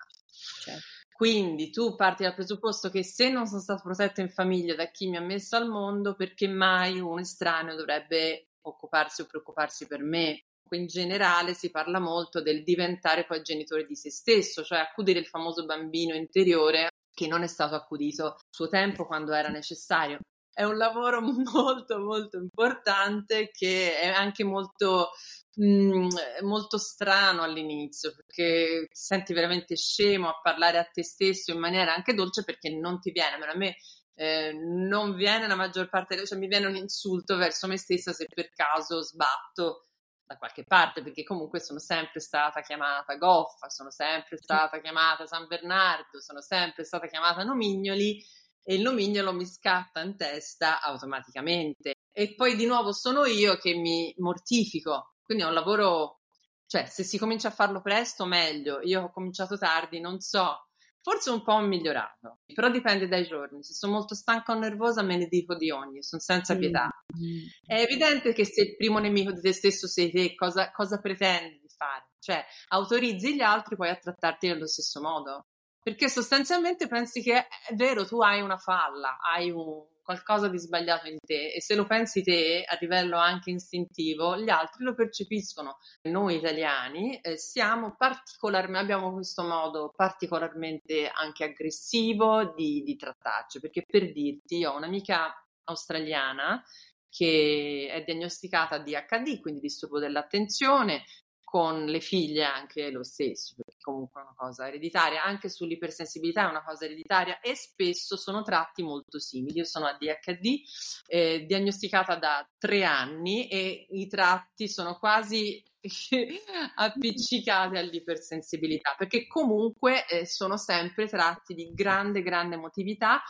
Certo. 0.63 0.81
Quindi 1.13 1.69
tu 1.69 1.95
parti 1.95 2.23
dal 2.23 2.33
presupposto 2.33 2.89
che 2.89 3.03
se 3.03 3.29
non 3.29 3.45
sono 3.45 3.61
stato 3.61 3.83
protetto 3.83 4.21
in 4.21 4.29
famiglia 4.29 4.73
da 4.73 4.89
chi 4.89 5.07
mi 5.07 5.17
ha 5.17 5.21
messo 5.21 5.55
al 5.55 5.69
mondo, 5.69 6.15
perché 6.15 6.47
mai 6.47 6.99
un 6.99 7.19
estraneo 7.19 7.75
dovrebbe 7.75 8.47
occuparsi 8.61 9.21
o 9.21 9.25
preoccuparsi 9.27 9.85
per 9.85 10.01
me? 10.01 10.45
In 10.75 10.87
generale 10.87 11.53
si 11.53 11.69
parla 11.69 11.99
molto 11.99 12.41
del 12.41 12.63
diventare 12.63 13.25
poi 13.25 13.41
genitore 13.41 13.85
di 13.85 13.95
se 13.95 14.09
stesso, 14.09 14.63
cioè 14.63 14.79
accudire 14.79 15.19
il 15.19 15.27
famoso 15.27 15.65
bambino 15.65 16.15
interiore 16.15 16.89
che 17.13 17.27
non 17.27 17.43
è 17.43 17.47
stato 17.47 17.75
accudito 17.75 18.25
a 18.27 18.37
suo 18.49 18.67
tempo 18.67 19.05
quando 19.05 19.33
era 19.33 19.49
necessario. 19.49 20.19
È 20.53 20.63
un 20.63 20.77
lavoro 20.77 21.21
molto 21.21 21.99
molto 21.99 22.37
importante 22.37 23.51
che 23.51 23.99
è 23.99 24.07
anche 24.07 24.43
molto, 24.43 25.11
mh, 25.55 25.65
mm, 25.65 26.07
molto 26.41 26.77
strano 26.77 27.43
all'inizio 27.43 28.13
perché 28.15 28.85
ti 28.87 28.95
senti 28.95 29.33
veramente 29.33 29.75
scemo 29.75 30.29
a 30.29 30.39
parlare 30.41 30.77
a 30.77 30.85
te 30.85 31.03
stesso 31.03 31.51
in 31.51 31.59
maniera 31.59 31.93
anche 31.93 32.13
dolce 32.13 32.43
perché 32.43 32.69
non 32.69 32.99
ti 32.99 33.11
viene, 33.11 33.37
ma 33.37 33.47
a 33.47 33.55
me 33.55 33.75
eh, 34.15 34.53
non 34.53 35.15
viene 35.15 35.47
la 35.47 35.55
maggior 35.55 35.89
parte, 35.89 36.25
cioè 36.25 36.37
mi 36.37 36.47
viene 36.47 36.67
un 36.67 36.75
insulto 36.75 37.37
verso 37.37 37.67
me 37.67 37.77
stessa 37.77 38.13
se 38.13 38.25
per 38.33 38.49
caso 38.53 39.01
sbatto 39.01 39.85
da 40.31 40.37
qualche 40.37 40.63
parte, 40.63 41.03
perché 41.03 41.23
comunque 41.23 41.59
sono 41.59 41.79
sempre 41.79 42.21
stata 42.21 42.61
chiamata 42.61 43.15
Goffa, 43.15 43.69
sono 43.69 43.91
sempre 43.91 44.37
stata 44.37 44.79
chiamata 44.79 45.25
San 45.25 45.47
Bernardo, 45.47 46.21
sono 46.21 46.41
sempre 46.41 46.85
stata 46.85 47.07
chiamata 47.07 47.43
Nomignoli 47.43 48.23
e 48.63 48.75
il 48.75 48.81
nomignolo 48.81 49.33
mi 49.33 49.45
scatta 49.45 50.01
in 50.01 50.15
testa 50.15 50.81
automaticamente. 50.81 51.95
E 52.11 52.35
poi 52.35 52.55
di 52.55 52.65
nuovo 52.65 52.93
sono 52.93 53.25
io 53.25 53.57
che 53.57 53.73
mi 53.73 54.13
mortifico, 54.17 55.15
quindi 55.21 55.43
è 55.43 55.47
un 55.47 55.53
lavoro, 55.53 56.21
cioè 56.65 56.85
se 56.85 57.03
si 57.03 57.17
comincia 57.17 57.49
a 57.49 57.51
farlo 57.51 57.81
presto 57.81 58.25
meglio, 58.25 58.79
io 58.81 59.03
ho 59.03 59.11
cominciato 59.11 59.57
tardi, 59.57 59.99
non 59.99 60.19
so 60.19 60.69
Forse 61.03 61.31
un 61.31 61.41
po' 61.41 61.57
migliorato, 61.59 62.41
però 62.53 62.69
dipende 62.69 63.07
dai 63.07 63.25
giorni. 63.25 63.63
Se 63.63 63.73
sono 63.73 63.93
molto 63.93 64.13
stanca 64.13 64.53
o 64.53 64.59
nervosa 64.59 65.01
me 65.01 65.17
ne 65.17 65.25
dico 65.25 65.55
di 65.55 65.71
ogni, 65.71 66.03
sono 66.03 66.21
senza 66.21 66.55
pietà. 66.55 66.89
Mm. 67.17 67.45
È 67.65 67.81
evidente 67.81 68.33
che 68.33 68.45
se 68.45 68.61
il 68.61 68.75
primo 68.75 68.99
nemico 68.99 69.31
di 69.31 69.41
te 69.41 69.51
stesso 69.51 69.87
sei 69.87 70.11
te, 70.11 70.35
cosa, 70.35 70.71
cosa 70.71 70.99
pretendi 70.99 71.59
di 71.59 71.69
fare? 71.75 72.09
Cioè, 72.19 72.45
autorizzi 72.67 73.35
gli 73.35 73.41
altri 73.41 73.75
poi 73.75 73.89
a 73.89 73.95
trattarti 73.95 74.47
nello 74.47 74.67
stesso 74.67 75.01
modo. 75.01 75.47
Perché 75.81 76.07
sostanzialmente 76.07 76.87
pensi 76.87 77.23
che 77.23 77.47
è 77.47 77.73
vero, 77.73 78.05
tu 78.05 78.21
hai 78.21 78.41
una 78.41 78.57
falla, 78.57 79.17
hai 79.19 79.49
un, 79.49 79.83
qualcosa 80.11 80.49
di 80.49 80.59
sbagliato 80.59 81.07
in 81.07 81.17
te 81.25 81.53
e 81.53 81.61
se 81.61 81.73
lo 81.75 81.85
pensi 81.85 82.21
te 82.21 82.63
a 82.67 82.77
livello 82.81 83.17
anche 83.17 83.51
istintivo, 83.51 84.37
gli 84.37 84.49
altri 84.49 84.83
lo 84.83 84.93
percepiscono. 84.93 85.77
Noi 86.09 86.35
italiani 86.35 87.17
eh, 87.21 87.37
siamo 87.37 87.95
particolarmente, 87.97 88.79
abbiamo 88.79 89.13
questo 89.13 89.43
modo 89.43 89.93
particolarmente 89.95 91.07
anche 91.07 91.45
aggressivo 91.45 92.53
di, 92.53 92.83
di 92.83 92.95
trattarci, 92.97 93.59
perché 93.61 93.83
per 93.87 94.11
dirti, 94.11 94.65
ho 94.65 94.75
un'amica 94.75 95.33
australiana 95.65 96.61
che 97.09 97.89
è 97.89 98.03
diagnosticata 98.03 98.77
di 98.79 98.93
HD, 98.93 99.39
quindi 99.39 99.59
disturbo 99.61 99.99
dell'attenzione, 99.99 101.03
con 101.51 101.83
le 101.83 101.99
figlie 101.99 102.45
anche 102.45 102.91
lo 102.91 103.03
stesso, 103.03 103.55
perché 103.57 103.75
comunque 103.81 104.21
è 104.21 104.23
una 104.23 104.35
cosa 104.37 104.69
ereditaria, 104.69 105.21
anche 105.21 105.49
sull'ipersensibilità 105.49 106.47
è 106.47 106.49
una 106.49 106.63
cosa 106.63 106.85
ereditaria 106.85 107.41
e 107.41 107.55
spesso 107.55 108.15
sono 108.15 108.41
tratti 108.41 108.83
molto 108.83 109.19
simili. 109.19 109.57
Io 109.57 109.65
sono 109.65 109.85
ADHD, 109.87 110.61
eh, 111.07 111.43
diagnosticata 111.45 112.15
da 112.15 112.49
tre 112.57 112.85
anni 112.85 113.49
e 113.49 113.85
i 113.89 114.07
tratti 114.07 114.69
sono 114.69 114.97
quasi 114.97 115.61
appiccicati 116.75 117.75
all'ipersensibilità, 117.75 118.95
perché 118.97 119.27
comunque 119.27 120.07
eh, 120.07 120.25
sono 120.25 120.55
sempre 120.55 121.09
tratti 121.09 121.53
di 121.53 121.73
grande, 121.73 122.21
grande 122.21 122.55
emotività, 122.55 123.21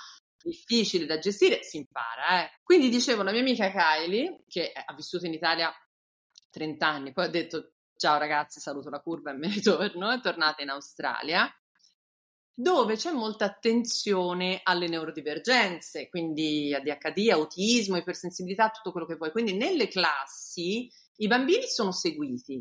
difficili 0.44 1.08
da 1.08 1.18
gestire, 1.18 1.64
si 1.64 1.78
impara. 1.78 2.44
Eh. 2.44 2.60
Quindi 2.62 2.90
dicevo, 2.90 3.24
la 3.24 3.32
mia 3.32 3.42
amica 3.42 3.72
Kylie, 3.72 4.44
che 4.48 4.72
ha 4.74 4.94
vissuto 4.94 5.26
in 5.26 5.34
Italia 5.34 5.74
30 6.52 6.88
anni, 6.88 7.14
poi 7.14 7.26
ha 7.26 7.30
detto 7.30 7.72
ciao 8.02 8.18
ragazzi, 8.18 8.60
saluto 8.60 8.90
la 8.90 9.00
curva 9.00 9.30
e 9.30 9.36
me 9.38 9.48
ne 9.48 9.62
torno, 9.62 10.10
è 10.10 10.20
tornata 10.20 10.64
in 10.64 10.70
Australia, 10.70 11.48
dove 12.52 12.96
c'è 12.96 13.12
molta 13.12 13.46
attenzione 13.46 14.62
alle 14.64 14.88
neurodivergenze, 14.88 16.10
quindi 16.10 16.74
ADHD, 16.74 17.30
autismo, 17.30 17.98
ipersensibilità, 17.98 18.72
tutto 18.72 18.92
quello 18.92 19.06
che 19.06 19.18
vuoi. 19.18 19.32
Quindi 19.32 19.54
nelle 19.54 19.88
classi 19.88 20.92
i 21.18 21.28
bambini 21.28 21.68
sono 21.68 21.92
seguiti, 21.92 22.60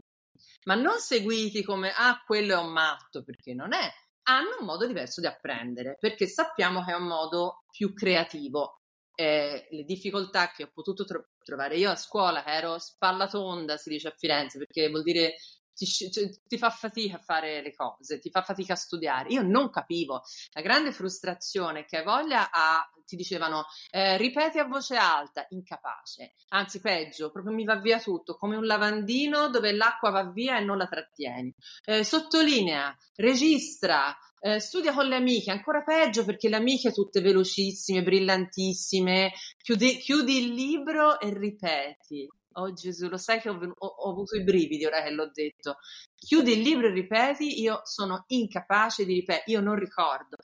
ma 0.66 0.74
non 0.74 0.98
seguiti 0.98 1.64
come 1.64 1.90
ah, 1.90 2.22
quello 2.26 2.52
è 2.52 2.58
un 2.58 2.72
matto, 2.72 3.24
perché 3.24 3.54
non 3.54 3.72
è. 3.72 3.90
Hanno 4.24 4.58
un 4.60 4.66
modo 4.66 4.86
diverso 4.86 5.22
di 5.22 5.26
apprendere, 5.26 5.96
perché 5.98 6.26
sappiamo 6.26 6.84
che 6.84 6.92
è 6.92 6.96
un 6.96 7.06
modo 7.06 7.64
più 7.70 7.94
creativo 7.94 8.79
eh, 9.20 9.66
le 9.70 9.84
difficoltà 9.84 10.50
che 10.50 10.62
ho 10.62 10.70
potuto 10.72 11.04
tro- 11.04 11.28
trovare 11.44 11.76
io 11.76 11.90
a 11.90 11.96
scuola, 11.96 12.42
che 12.42 12.52
ero 12.52 12.78
spalla 12.78 13.28
tonda, 13.28 13.76
si 13.76 13.90
dice 13.90 14.08
a 14.08 14.14
Firenze, 14.16 14.56
perché 14.56 14.88
vuol 14.88 15.02
dire 15.02 15.34
ti, 15.74 15.84
cioè, 15.86 16.30
ti, 16.46 16.56
fa 16.56 16.70
fatica 16.70 17.16
a 17.16 17.20
fare 17.20 17.62
le 17.62 17.74
cose, 17.74 18.18
ti 18.18 18.30
fa 18.30 18.42
fatica 18.42 18.72
a 18.72 18.76
studiare. 18.76 19.28
Io 19.30 19.42
non 19.42 19.68
capivo. 19.68 20.22
La 20.52 20.62
grande 20.62 20.90
frustrazione 20.92 21.84
che 21.84 21.98
hai 21.98 22.04
voglia 22.04 22.50
a, 22.50 22.82
ti 23.04 23.14
dicevano, 23.16 23.66
eh, 23.90 24.16
ripeti 24.16 24.58
a 24.58 24.64
voce 24.64 24.96
alta, 24.96 25.44
incapace. 25.50 26.34
Anzi, 26.48 26.80
peggio, 26.80 27.30
proprio 27.30 27.54
mi 27.54 27.64
va 27.64 27.76
via 27.76 28.00
tutto, 28.00 28.36
come 28.36 28.56
un 28.56 28.64
lavandino 28.64 29.48
dove 29.50 29.72
l'acqua 29.72 30.10
va 30.10 30.30
via 30.30 30.58
e 30.58 30.64
non 30.64 30.78
la 30.78 30.86
trattieni. 30.86 31.54
Eh, 31.84 32.04
sottolinea, 32.04 32.96
registra, 33.16 34.16
eh, 34.40 34.58
studia 34.58 34.92
con 34.92 35.06
le 35.06 35.16
amiche, 35.16 35.50
ancora 35.50 35.82
peggio 35.82 36.24
perché 36.24 36.48
le 36.48 36.56
amiche 36.56 36.92
tutte 36.92 37.20
velocissime, 37.20 38.02
brillantissime, 38.02 39.32
chiudi, 39.62 39.98
chiudi 39.98 40.38
il 40.38 40.54
libro 40.54 41.20
e 41.20 41.32
ripeti. 41.32 42.26
Oh 42.54 42.72
Gesù, 42.72 43.08
lo 43.08 43.16
sai 43.16 43.40
che 43.40 43.48
ho, 43.48 43.54
ho, 43.54 43.86
ho, 43.86 44.10
avuto 44.10 44.36
i 44.36 44.42
brividi 44.42 44.84
ora 44.84 45.02
che 45.02 45.10
l'ho 45.10 45.30
detto. 45.32 45.76
Chiudi 46.16 46.52
il 46.52 46.60
libro 46.60 46.88
e 46.88 46.92
ripeti, 46.92 47.60
io 47.60 47.80
sono 47.84 48.24
incapace 48.28 49.04
di 49.04 49.14
ripetere, 49.14 49.52
io 49.52 49.60
non 49.60 49.76
ricordo 49.76 50.36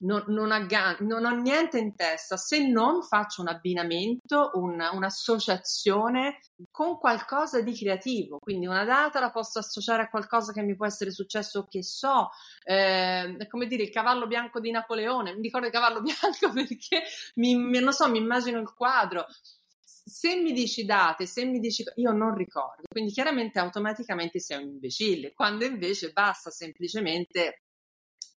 non, 0.00 0.24
non, 0.28 0.52
aggan- 0.52 0.96
non, 1.00 1.24
ho 1.24 1.34
niente 1.34 1.78
in 1.78 1.94
testa 1.94 2.36
se 2.36 2.66
non 2.66 3.02
faccio 3.02 3.42
un 3.42 3.48
abbinamento, 3.48 4.50
un, 4.54 4.80
un'associazione 4.92 6.40
con 6.70 6.98
qualcosa 6.98 7.60
di 7.60 7.74
creativo. 7.74 8.38
Quindi 8.38 8.66
una 8.66 8.84
data 8.84 9.20
la 9.20 9.30
posso 9.30 9.58
associare 9.58 10.02
a 10.02 10.08
qualcosa 10.08 10.52
che 10.52 10.62
mi 10.62 10.76
può 10.76 10.86
essere 10.86 11.10
successo, 11.10 11.66
che 11.68 11.82
so, 11.82 12.30
eh, 12.64 13.36
come 13.48 13.66
dire, 13.66 13.82
il 13.82 13.90
cavallo 13.90 14.26
bianco 14.26 14.60
di 14.60 14.70
Napoleone. 14.70 15.34
Mi 15.34 15.42
ricordo 15.42 15.66
il 15.66 15.72
cavallo 15.72 16.00
bianco 16.02 16.52
perché 16.52 17.02
mi, 17.34 17.54
non 17.80 17.92
so, 17.92 18.08
mi 18.08 18.18
immagino 18.18 18.58
il 18.58 18.72
quadro 18.72 19.26
se 20.02 20.34
mi 20.36 20.52
dici 20.52 20.84
date, 20.84 21.26
se 21.26 21.44
mi 21.44 21.60
dici 21.60 21.84
io 21.96 22.10
non 22.10 22.34
ricordo, 22.34 22.82
quindi 22.88 23.12
chiaramente 23.12 23.58
automaticamente 23.60 24.40
sei 24.40 24.62
un 24.62 24.70
imbecille, 24.70 25.32
quando 25.34 25.64
invece 25.64 26.10
basta 26.10 26.50
semplicemente 26.50 27.62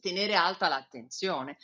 tenere 0.00 0.34
alta 0.34 0.68
l'attenzione. 0.68 1.58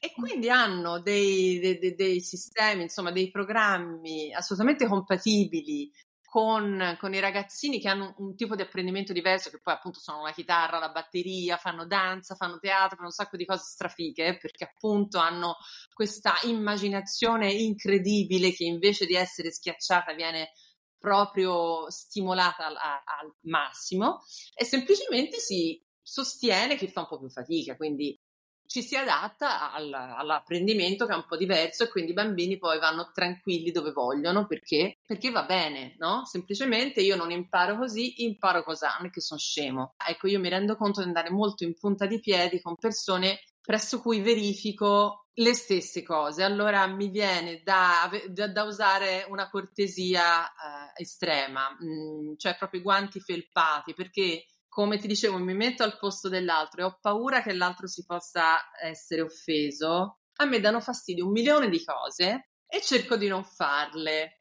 E 0.00 0.12
quindi 0.12 0.48
hanno 0.48 1.00
dei, 1.00 1.58
dei, 1.58 1.94
dei, 1.96 2.20
sistemi, 2.20 2.82
insomma, 2.82 3.10
dei 3.10 3.30
programmi 3.30 4.32
assolutamente 4.32 4.86
compatibili 4.86 5.90
con, 6.22 6.96
con, 7.00 7.14
i 7.14 7.20
ragazzini 7.20 7.80
che 7.80 7.88
hanno 7.88 8.14
un, 8.18 8.36
tipo 8.36 8.54
di 8.54 8.62
apprendimento 8.62 9.12
diverso, 9.12 9.50
che 9.50 9.60
poi 9.60 9.74
appunto 9.74 9.98
sono 9.98 10.22
la 10.22 10.32
chitarra, 10.32 10.78
la 10.78 10.90
batteria, 10.90 11.56
fanno 11.56 11.86
danza, 11.86 12.34
fanno 12.34 12.58
teatro, 12.58 12.96
fanno 12.96 13.08
un 13.08 13.14
sacco 13.14 13.36
di 13.36 13.46
cose 13.46 13.64
strafiche, 13.64 14.36
perché 14.38 14.64
appunto 14.64 15.18
hanno 15.18 15.56
questa 15.92 16.34
immaginazione 16.44 17.50
incredibile 17.50 18.52
che 18.52 18.64
invece 18.64 19.06
di 19.06 19.14
essere 19.14 19.50
schiacciata 19.50 20.12
viene 20.12 20.52
proprio 20.98 21.90
stimolata 21.90 22.66
al, 22.66 22.76
al 22.76 23.34
massimo 23.42 24.22
e 24.54 24.64
semplicemente 24.64 25.38
si 25.38 25.82
sostiene 26.08 26.76
chi 26.76 26.88
fa 26.88 27.00
un 27.00 27.06
po' 27.06 27.18
più 27.18 27.28
fatica, 27.28 27.76
quindi 27.76 28.18
ci 28.64 28.82
si 28.82 28.96
adatta 28.96 29.72
al, 29.72 29.92
all'apprendimento 29.92 31.06
che 31.06 31.12
è 31.12 31.16
un 31.16 31.24
po' 31.26 31.36
diverso 31.36 31.84
e 31.84 31.88
quindi 31.88 32.10
i 32.10 32.14
bambini 32.14 32.58
poi 32.58 32.78
vanno 32.78 33.10
tranquilli 33.12 33.70
dove 33.70 33.92
vogliono 33.92 34.46
perché, 34.46 34.98
perché 35.06 35.30
va 35.30 35.44
bene, 35.44 35.96
no? 35.98 36.24
Semplicemente 36.26 37.00
io 37.00 37.16
non 37.16 37.30
imparo 37.30 37.78
così, 37.78 38.24
imparo 38.24 38.62
cosa, 38.62 38.94
non 38.98 39.08
è 39.08 39.10
che 39.10 39.22
sono 39.22 39.40
scemo. 39.40 39.94
Ecco, 40.06 40.28
io 40.28 40.38
mi 40.38 40.50
rendo 40.50 40.76
conto 40.76 41.00
di 41.00 41.06
andare 41.06 41.30
molto 41.30 41.64
in 41.64 41.74
punta 41.74 42.06
di 42.06 42.20
piedi 42.20 42.60
con 42.60 42.76
persone 42.76 43.40
presso 43.60 44.00
cui 44.00 44.20
verifico 44.20 45.28
le 45.34 45.54
stesse 45.54 46.02
cose. 46.02 46.42
Allora 46.42 46.86
mi 46.86 47.08
viene 47.08 47.62
da, 47.62 48.10
da, 48.28 48.48
da 48.48 48.62
usare 48.64 49.26
una 49.28 49.48
cortesia 49.48 50.44
eh, 50.46 51.02
estrema, 51.02 51.70
mm, 51.70 52.34
cioè 52.36 52.56
proprio 52.56 52.80
i 52.80 52.82
guanti 52.82 53.20
felpati, 53.20 53.94
perché 53.94 54.44
come 54.78 54.98
ti 54.98 55.08
dicevo, 55.08 55.38
mi 55.38 55.54
metto 55.54 55.82
al 55.82 55.98
posto 55.98 56.28
dell'altro 56.28 56.80
e 56.80 56.84
ho 56.84 56.98
paura 57.00 57.42
che 57.42 57.52
l'altro 57.52 57.88
si 57.88 58.04
possa 58.04 58.60
essere 58.80 59.22
offeso, 59.22 60.20
a 60.36 60.44
me 60.44 60.60
danno 60.60 60.80
fastidio 60.80 61.26
un 61.26 61.32
milione 61.32 61.68
di 61.68 61.82
cose 61.82 62.50
e 62.64 62.80
cerco 62.80 63.16
di 63.16 63.26
non 63.26 63.42
farle. 63.42 64.38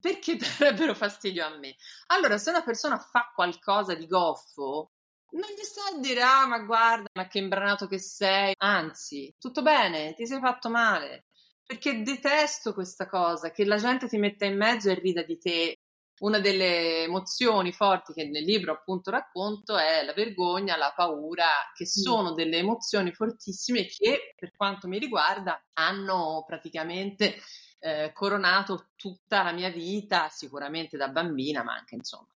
Perché 0.00 0.34
darebbero 0.58 0.96
fastidio 0.96 1.46
a 1.46 1.56
me? 1.56 1.76
Allora, 2.06 2.38
se 2.38 2.50
una 2.50 2.64
persona 2.64 2.98
fa 2.98 3.30
qualcosa 3.32 3.94
di 3.94 4.08
goffo, 4.08 4.94
non 5.30 5.48
gli 5.50 5.62
sta 5.62 5.94
a 5.94 6.00
dire, 6.00 6.22
ah, 6.22 6.44
ma 6.48 6.58
guarda, 6.64 7.08
ma 7.12 7.28
che 7.28 7.38
imbranato 7.38 7.86
che 7.86 8.00
sei. 8.00 8.54
Anzi, 8.56 9.32
tutto 9.38 9.62
bene, 9.62 10.12
ti 10.14 10.26
sei 10.26 10.40
fatto 10.40 10.70
male. 10.70 11.26
Perché 11.64 12.02
detesto 12.02 12.74
questa 12.74 13.06
cosa, 13.06 13.52
che 13.52 13.64
la 13.64 13.76
gente 13.76 14.08
ti 14.08 14.18
metta 14.18 14.44
in 14.44 14.56
mezzo 14.56 14.90
e 14.90 14.94
rida 14.94 15.22
di 15.22 15.38
te 15.38 15.76
una 16.22 16.38
delle 16.38 17.02
emozioni 17.02 17.72
forti 17.72 18.12
che 18.12 18.24
nel 18.24 18.44
libro 18.44 18.72
appunto 18.72 19.10
racconto 19.10 19.76
è 19.76 20.04
la 20.04 20.12
vergogna, 20.12 20.76
la 20.76 20.92
paura, 20.94 21.46
che 21.74 21.86
sono 21.86 22.32
delle 22.32 22.58
emozioni 22.58 23.12
fortissime 23.12 23.86
che 23.86 24.32
per 24.36 24.52
quanto 24.56 24.88
mi 24.88 24.98
riguarda 24.98 25.60
hanno 25.74 26.44
praticamente 26.46 27.36
eh, 27.80 28.12
coronato 28.12 28.90
tutta 28.94 29.42
la 29.42 29.52
mia 29.52 29.70
vita, 29.70 30.28
sicuramente 30.28 30.96
da 30.96 31.08
bambina, 31.08 31.62
ma 31.64 31.74
anche 31.74 31.96
insomma 31.96 32.28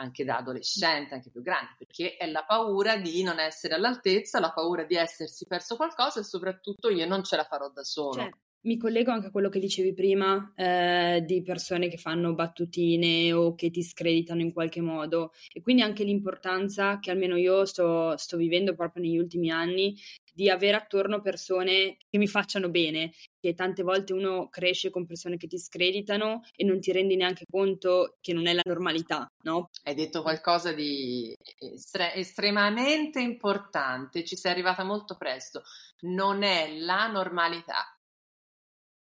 anche 0.00 0.24
da 0.24 0.38
adolescente, 0.38 1.14
anche 1.14 1.30
più 1.30 1.42
grande, 1.42 1.74
perché 1.76 2.16
è 2.16 2.26
la 2.26 2.44
paura 2.44 2.96
di 2.96 3.22
non 3.22 3.38
essere 3.38 3.74
all'altezza, 3.74 4.40
la 4.40 4.50
paura 4.50 4.84
di 4.84 4.96
essersi 4.96 5.46
perso 5.46 5.76
qualcosa 5.76 6.20
e 6.20 6.24
soprattutto 6.24 6.88
io 6.88 7.06
non 7.06 7.22
ce 7.22 7.36
la 7.36 7.44
farò 7.44 7.68
da 7.68 7.84
solo. 7.84 8.22
Certo. 8.22 8.38
Mi 8.62 8.76
collego 8.76 9.10
anche 9.10 9.28
a 9.28 9.30
quello 9.30 9.48
che 9.48 9.58
dicevi 9.58 9.94
prima 9.94 10.52
eh, 10.54 11.22
di 11.24 11.42
persone 11.42 11.88
che 11.88 11.96
fanno 11.96 12.34
battutine 12.34 13.32
o 13.32 13.54
che 13.54 13.70
ti 13.70 13.82
screditano 13.82 14.42
in 14.42 14.52
qualche 14.52 14.82
modo. 14.82 15.32
E 15.50 15.62
quindi 15.62 15.80
anche 15.80 16.04
l'importanza 16.04 16.98
che 16.98 17.10
almeno 17.10 17.36
io 17.36 17.64
sto, 17.64 18.18
sto 18.18 18.36
vivendo 18.36 18.74
proprio 18.74 19.02
negli 19.02 19.16
ultimi 19.16 19.50
anni 19.50 19.96
di 20.34 20.50
avere 20.50 20.76
attorno 20.76 21.22
persone 21.22 21.96
che 22.08 22.18
mi 22.18 22.26
facciano 22.26 22.68
bene, 22.68 23.12
che 23.40 23.54
tante 23.54 23.82
volte 23.82 24.12
uno 24.12 24.48
cresce 24.50 24.90
con 24.90 25.06
persone 25.06 25.38
che 25.38 25.46
ti 25.46 25.58
screditano 25.58 26.42
e 26.54 26.64
non 26.64 26.80
ti 26.80 26.92
rendi 26.92 27.16
neanche 27.16 27.46
conto 27.50 28.18
che 28.20 28.34
non 28.34 28.46
è 28.46 28.52
la 28.52 28.62
normalità, 28.64 29.26
no? 29.44 29.70
Hai 29.84 29.94
detto 29.94 30.20
qualcosa 30.20 30.72
di 30.72 31.34
estre- 31.58 32.14
estremamente 32.14 33.20
importante, 33.20 34.24
ci 34.24 34.36
sei 34.36 34.52
arrivata 34.52 34.84
molto 34.84 35.16
presto, 35.16 35.62
non 36.00 36.42
è 36.42 36.76
la 36.78 37.06
normalità 37.06 37.94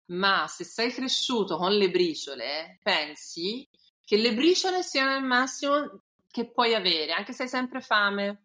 ma 0.06 0.46
se 0.48 0.64
sei 0.64 0.92
cresciuto 0.92 1.56
con 1.56 1.72
le 1.72 1.90
briciole, 1.90 2.78
pensi 2.82 3.68
che 4.04 4.16
le 4.16 4.34
briciole 4.34 4.82
siano 4.82 5.16
il 5.16 5.24
massimo 5.24 6.02
che 6.30 6.50
puoi 6.50 6.74
avere, 6.74 7.12
anche 7.12 7.32
se 7.32 7.44
hai 7.44 7.48
sempre 7.48 7.80
fame. 7.80 8.44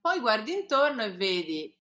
Poi 0.00 0.20
guardi 0.20 0.52
intorno 0.52 1.02
e 1.02 1.12
vedi 1.12 1.76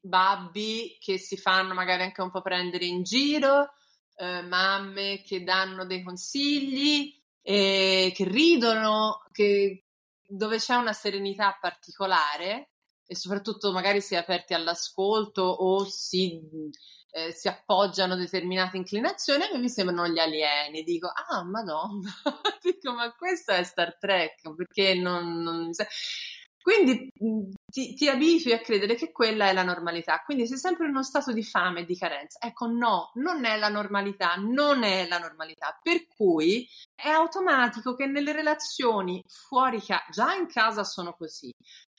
babbi 0.00 0.96
che 0.98 1.18
si 1.18 1.36
fanno 1.36 1.74
magari 1.74 2.02
anche 2.02 2.22
un 2.22 2.30
po' 2.30 2.42
prendere 2.42 2.86
in 2.86 3.02
giro, 3.02 3.72
eh, 4.16 4.42
mamme 4.42 5.22
che 5.22 5.42
danno 5.42 5.86
dei 5.86 6.02
consigli, 6.02 7.14
eh, 7.42 8.12
che 8.14 8.24
ridono, 8.24 9.24
che, 9.32 9.84
dove 10.26 10.58
c'è 10.58 10.74
una 10.74 10.92
serenità 10.92 11.56
particolare 11.60 12.70
e 13.06 13.14
soprattutto 13.14 13.72
magari 13.72 14.00
si 14.00 14.14
è 14.14 14.18
aperti 14.18 14.54
all'ascolto 14.54 15.42
o 15.42 15.84
si 15.84 16.40
eh, 17.12 17.32
si 17.32 17.48
appoggiano 17.48 18.16
determinate 18.16 18.76
inclinazioni, 18.76 19.44
a 19.44 19.50
me 19.52 19.58
mi 19.58 19.68
sembrano 19.68 20.06
gli 20.08 20.18
alieni. 20.18 20.82
Dico, 20.82 21.08
ah, 21.08 21.42
madonna, 21.44 22.10
dico, 22.62 22.92
ma 22.92 23.12
questo 23.14 23.52
è 23.52 23.62
Star 23.62 23.96
Trek, 23.98 24.54
perché 24.54 24.94
non... 24.94 25.42
non... 25.42 25.70
Quindi 26.62 27.10
ti, 27.70 27.94
ti, 27.94 28.08
abitui 28.08 28.52
a 28.52 28.60
credere 28.60 28.94
che 28.94 29.12
quella 29.12 29.48
è 29.48 29.54
la 29.54 29.62
normalità, 29.62 30.20
quindi 30.22 30.46
sei 30.46 30.58
sempre 30.58 30.84
in 30.84 30.90
uno 30.90 31.02
stato 31.02 31.32
di 31.32 31.42
fame 31.42 31.80
e 31.80 31.84
di 31.86 31.96
carenza. 31.96 32.38
Ecco, 32.38 32.66
no, 32.66 33.12
non 33.14 33.46
è 33.46 33.56
la 33.56 33.70
normalità, 33.70 34.34
non 34.34 34.82
è 34.82 35.08
la 35.08 35.18
normalità. 35.18 35.78
Per 35.82 36.06
cui 36.06 36.68
è 36.94 37.08
automatico 37.08 37.94
che 37.94 38.04
nelle 38.04 38.32
relazioni 38.32 39.24
fuori 39.26 39.80
casa, 39.80 40.04
già 40.10 40.34
in 40.34 40.48
casa 40.48 40.84
sono 40.84 41.14
così, 41.14 41.50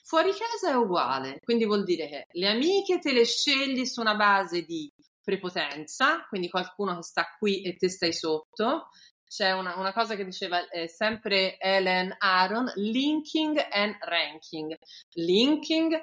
Fuori 0.04 0.32
casa 0.32 0.72
è 0.72 0.74
uguale, 0.74 1.38
quindi 1.42 1.64
vuol 1.64 1.84
dire 1.84 2.08
che 2.08 2.26
le 2.32 2.48
amiche 2.48 2.98
te 2.98 3.12
le 3.12 3.24
scegli 3.24 3.86
su 3.86 4.00
una 4.00 4.16
base 4.16 4.62
di 4.62 4.92
prepotenza, 5.22 6.26
quindi 6.28 6.48
qualcuno 6.48 6.96
che 6.96 7.02
sta 7.02 7.24
qui 7.38 7.62
e 7.62 7.76
te 7.76 7.88
stai 7.88 8.12
sotto. 8.12 8.88
C'è 9.24 9.52
una, 9.52 9.78
una 9.78 9.94
cosa 9.94 10.14
che 10.14 10.24
diceva 10.24 10.68
eh, 10.68 10.88
sempre 10.88 11.56
Ellen 11.58 12.14
Aron, 12.18 12.70
linking 12.74 13.56
and 13.70 13.96
ranking. 14.00 14.76
Linking 15.14 15.98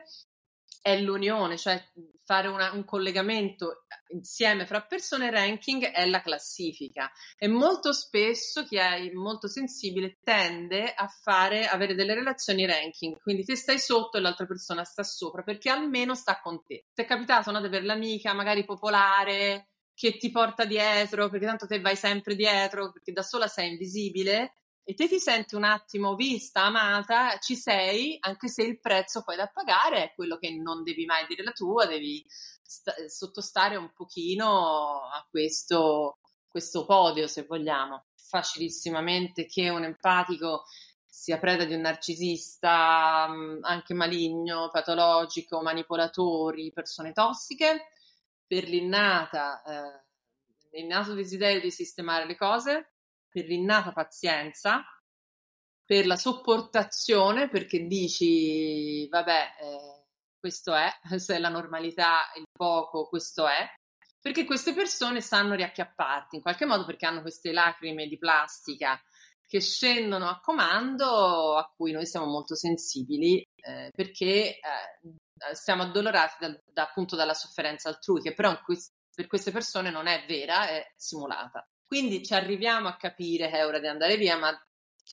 è 0.82 1.00
l'unione, 1.00 1.58
cioè 1.58 1.84
fare 2.24 2.48
una, 2.48 2.72
un 2.74 2.86
collegamento 2.86 3.86
insieme 4.10 4.65
fra 4.65 4.82
persone, 4.82 5.32
ranking 5.32 5.84
è 5.86 6.06
la 6.06 6.22
classifica 6.22 7.12
e 7.38 7.48
molto 7.48 7.92
spesso 7.92 8.65
chi 8.65 8.78
è 8.78 9.12
molto 9.13 9.48
sensibile 9.48 10.20
tende 10.24 10.94
a 10.94 11.08
fare, 11.08 11.68
avere 11.68 11.96
delle 11.96 12.13
relazioni 12.13 12.65
ranking, 12.65 13.20
quindi 13.20 13.44
te 13.44 13.56
stai 13.56 13.80
sotto 13.80 14.18
e 14.18 14.22
l'altra 14.22 14.46
persona 14.46 14.84
sta 14.84 15.04
sopra 15.04 15.42
perché 15.42 15.70
almeno 15.70 16.13
sta 16.13 16.39
con 16.39 16.63
te. 16.63 16.86
Ti 16.94 17.02
è 17.02 17.06
capitato 17.06 17.52
no, 17.52 17.60
di 17.60 17.65
avere 17.65 17.86
l'amica 17.86 18.34
magari 18.34 18.63
popolare 18.63 19.70
che 19.96 20.18
ti 20.18 20.32
porta 20.32 20.65
dietro 20.65 21.30
perché 21.30 21.46
tanto 21.46 21.65
te 21.65 21.82
vai 21.82 21.96
sempre 21.96 22.36
dietro 22.36 22.92
perché 22.92 23.12
da 23.12 23.24
sola 23.24 23.48
sei 23.48 23.72
invisibile 23.72 24.54
e 24.89 24.95
te 24.95 25.08
ti 25.08 25.19
senti 25.19 25.54
un 25.54 25.65
attimo 25.65 26.15
vista, 26.15 26.63
amata, 26.63 27.38
ci 27.38 27.56
sei, 27.56 28.17
anche 28.21 28.47
se 28.47 28.63
il 28.63 28.80
prezzo 28.80 29.21
poi 29.21 29.36
da 29.36 29.45
pagare 29.45 30.02
è 30.02 30.13
quello 30.15 30.39
che 30.39 30.49
non 30.49 30.82
devi 30.82 31.06
mai 31.06 31.28
dire 31.28 31.43
la 31.43 31.52
tua, 31.52 31.86
devi 31.86 32.25
st- 32.28 33.06
sottostare 33.06 33.75
un 33.75 33.93
pochino 33.93 35.08
a 35.13 35.28
questo, 35.30 36.17
questo 36.47 36.86
podio, 36.86 37.28
se 37.28 37.43
vogliamo. 37.43 38.06
Facilissimamente 38.15 39.45
che 39.45 39.69
un 39.69 39.84
empatico 39.84 40.63
sia 41.06 41.38
preda 41.38 41.65
di 41.65 41.75
un 41.75 41.82
narcisista, 41.82 43.28
mm, 43.30 43.60
anche 43.65 43.93
maligno, 43.93 44.71
patologico, 44.71 45.62
manipolatori, 45.62 46.71
persone 46.73 47.12
tossiche, 47.12 47.89
per 48.47 48.63
l'innata, 48.63 49.62
eh, 49.62 50.80
l'innato 50.80 51.13
desiderio 51.13 51.62
di 51.62 51.69
sistemare 51.69 52.25
le 52.25 52.36
cose, 52.36 52.93
per 53.30 53.46
l'innata 53.46 53.92
pazienza, 53.92 54.84
per 55.84 56.06
la 56.06 56.18
sopportazione, 56.18 57.50
perché 57.50 57.86
dici, 57.86 59.08
vabbè, 59.08 59.42
eh, 59.62 60.06
questo 60.39 60.74
è, 60.74 60.89
se 61.18 61.36
è 61.36 61.39
la 61.39 61.50
normalità, 61.50 62.32
il 62.36 62.46
poco, 62.52 63.08
questo 63.08 63.48
è, 63.48 63.68
perché 64.20 64.46
queste 64.46 64.74
persone 64.74 65.22
sanno 65.22 65.56
riacchiapparti 65.56 66.36
in 66.36 66.42
qualche 66.42 66.65
modo 66.65 66.86
perché 66.86 67.06
hanno 67.06 67.22
queste 67.22 67.54
lacrime 67.54 68.06
di 68.08 68.18
plastica 68.18 69.02
che 69.48 69.62
scendono 69.62 70.28
a 70.28 70.39
comando 70.42 71.58
a 71.58 71.72
cui 71.76 71.92
noi 71.92 72.06
siamo 72.06 72.28
molto 72.28 72.54
sensibili 72.54 73.42
eh, 73.56 73.89
perché 73.92 74.60
eh, 74.60 75.56
siamo 75.56 75.84
addolorati 75.84 76.36
dal, 76.39 76.62
da, 76.72 76.84
appunto 76.84 77.15
dalla 77.15 77.34
sofferenza 77.34 77.89
altrui, 77.89 78.22
che 78.22 78.34
però 78.34 78.56
per 79.15 79.28
queste 79.28 79.52
persone 79.52 79.89
non 79.89 80.08
è 80.08 80.26
vera, 80.28 80.68
è 80.68 80.92
simulata. 80.96 81.65
Quindi 81.89 82.23
ci 82.23 82.36
arriviamo 82.36 82.88
a 82.88 82.97
capire 82.97 83.49
che 83.49 83.58
è 83.58 83.65
ora 83.65 83.80
di 83.80 83.88
andare 83.88 84.15
via, 84.15 84.38
ma 84.38 84.56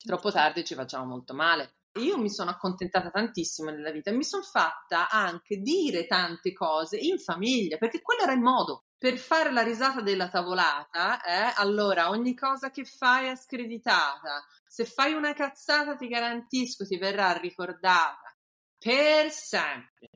troppo 0.04 0.30
tardi 0.30 0.62
ci 0.62 0.74
facciamo 0.74 1.06
molto 1.06 1.32
male. 1.32 1.76
Io 2.00 2.18
mi 2.18 2.28
sono 2.28 2.50
accontentata 2.50 3.08
tantissimo 3.08 3.70
nella 3.70 3.90
vita 3.90 4.10
e 4.10 4.14
mi 4.14 4.24
sono 4.24 4.42
fatta 4.42 5.08
anche 5.08 5.56
dire 5.56 6.06
tante 6.06 6.52
cose 6.52 6.98
in 6.98 7.18
famiglia, 7.18 7.78
perché 7.78 8.02
quello 8.02 8.24
era 8.24 8.34
il 8.34 8.42
modo 8.42 8.84
per 8.98 9.16
fare 9.16 9.52
la 9.52 9.62
risata 9.62 10.02
della 10.02 10.28
tavolata, 10.28 11.22
eh, 11.22 11.54
allora 11.56 12.10
ogni 12.10 12.34
cosa 12.34 12.68
che 12.70 12.84
fai 12.84 13.28
è 13.28 13.36
screditata. 13.36 14.44
Se 14.66 14.84
fai 14.84 15.14
una 15.14 15.32
cazzata, 15.32 15.96
ti 15.96 16.08
garantisco, 16.08 16.84
ti 16.84 16.98
verrà 16.98 17.32
ricordata 17.38 18.36
per 18.76 19.30
sempre. 19.30 20.10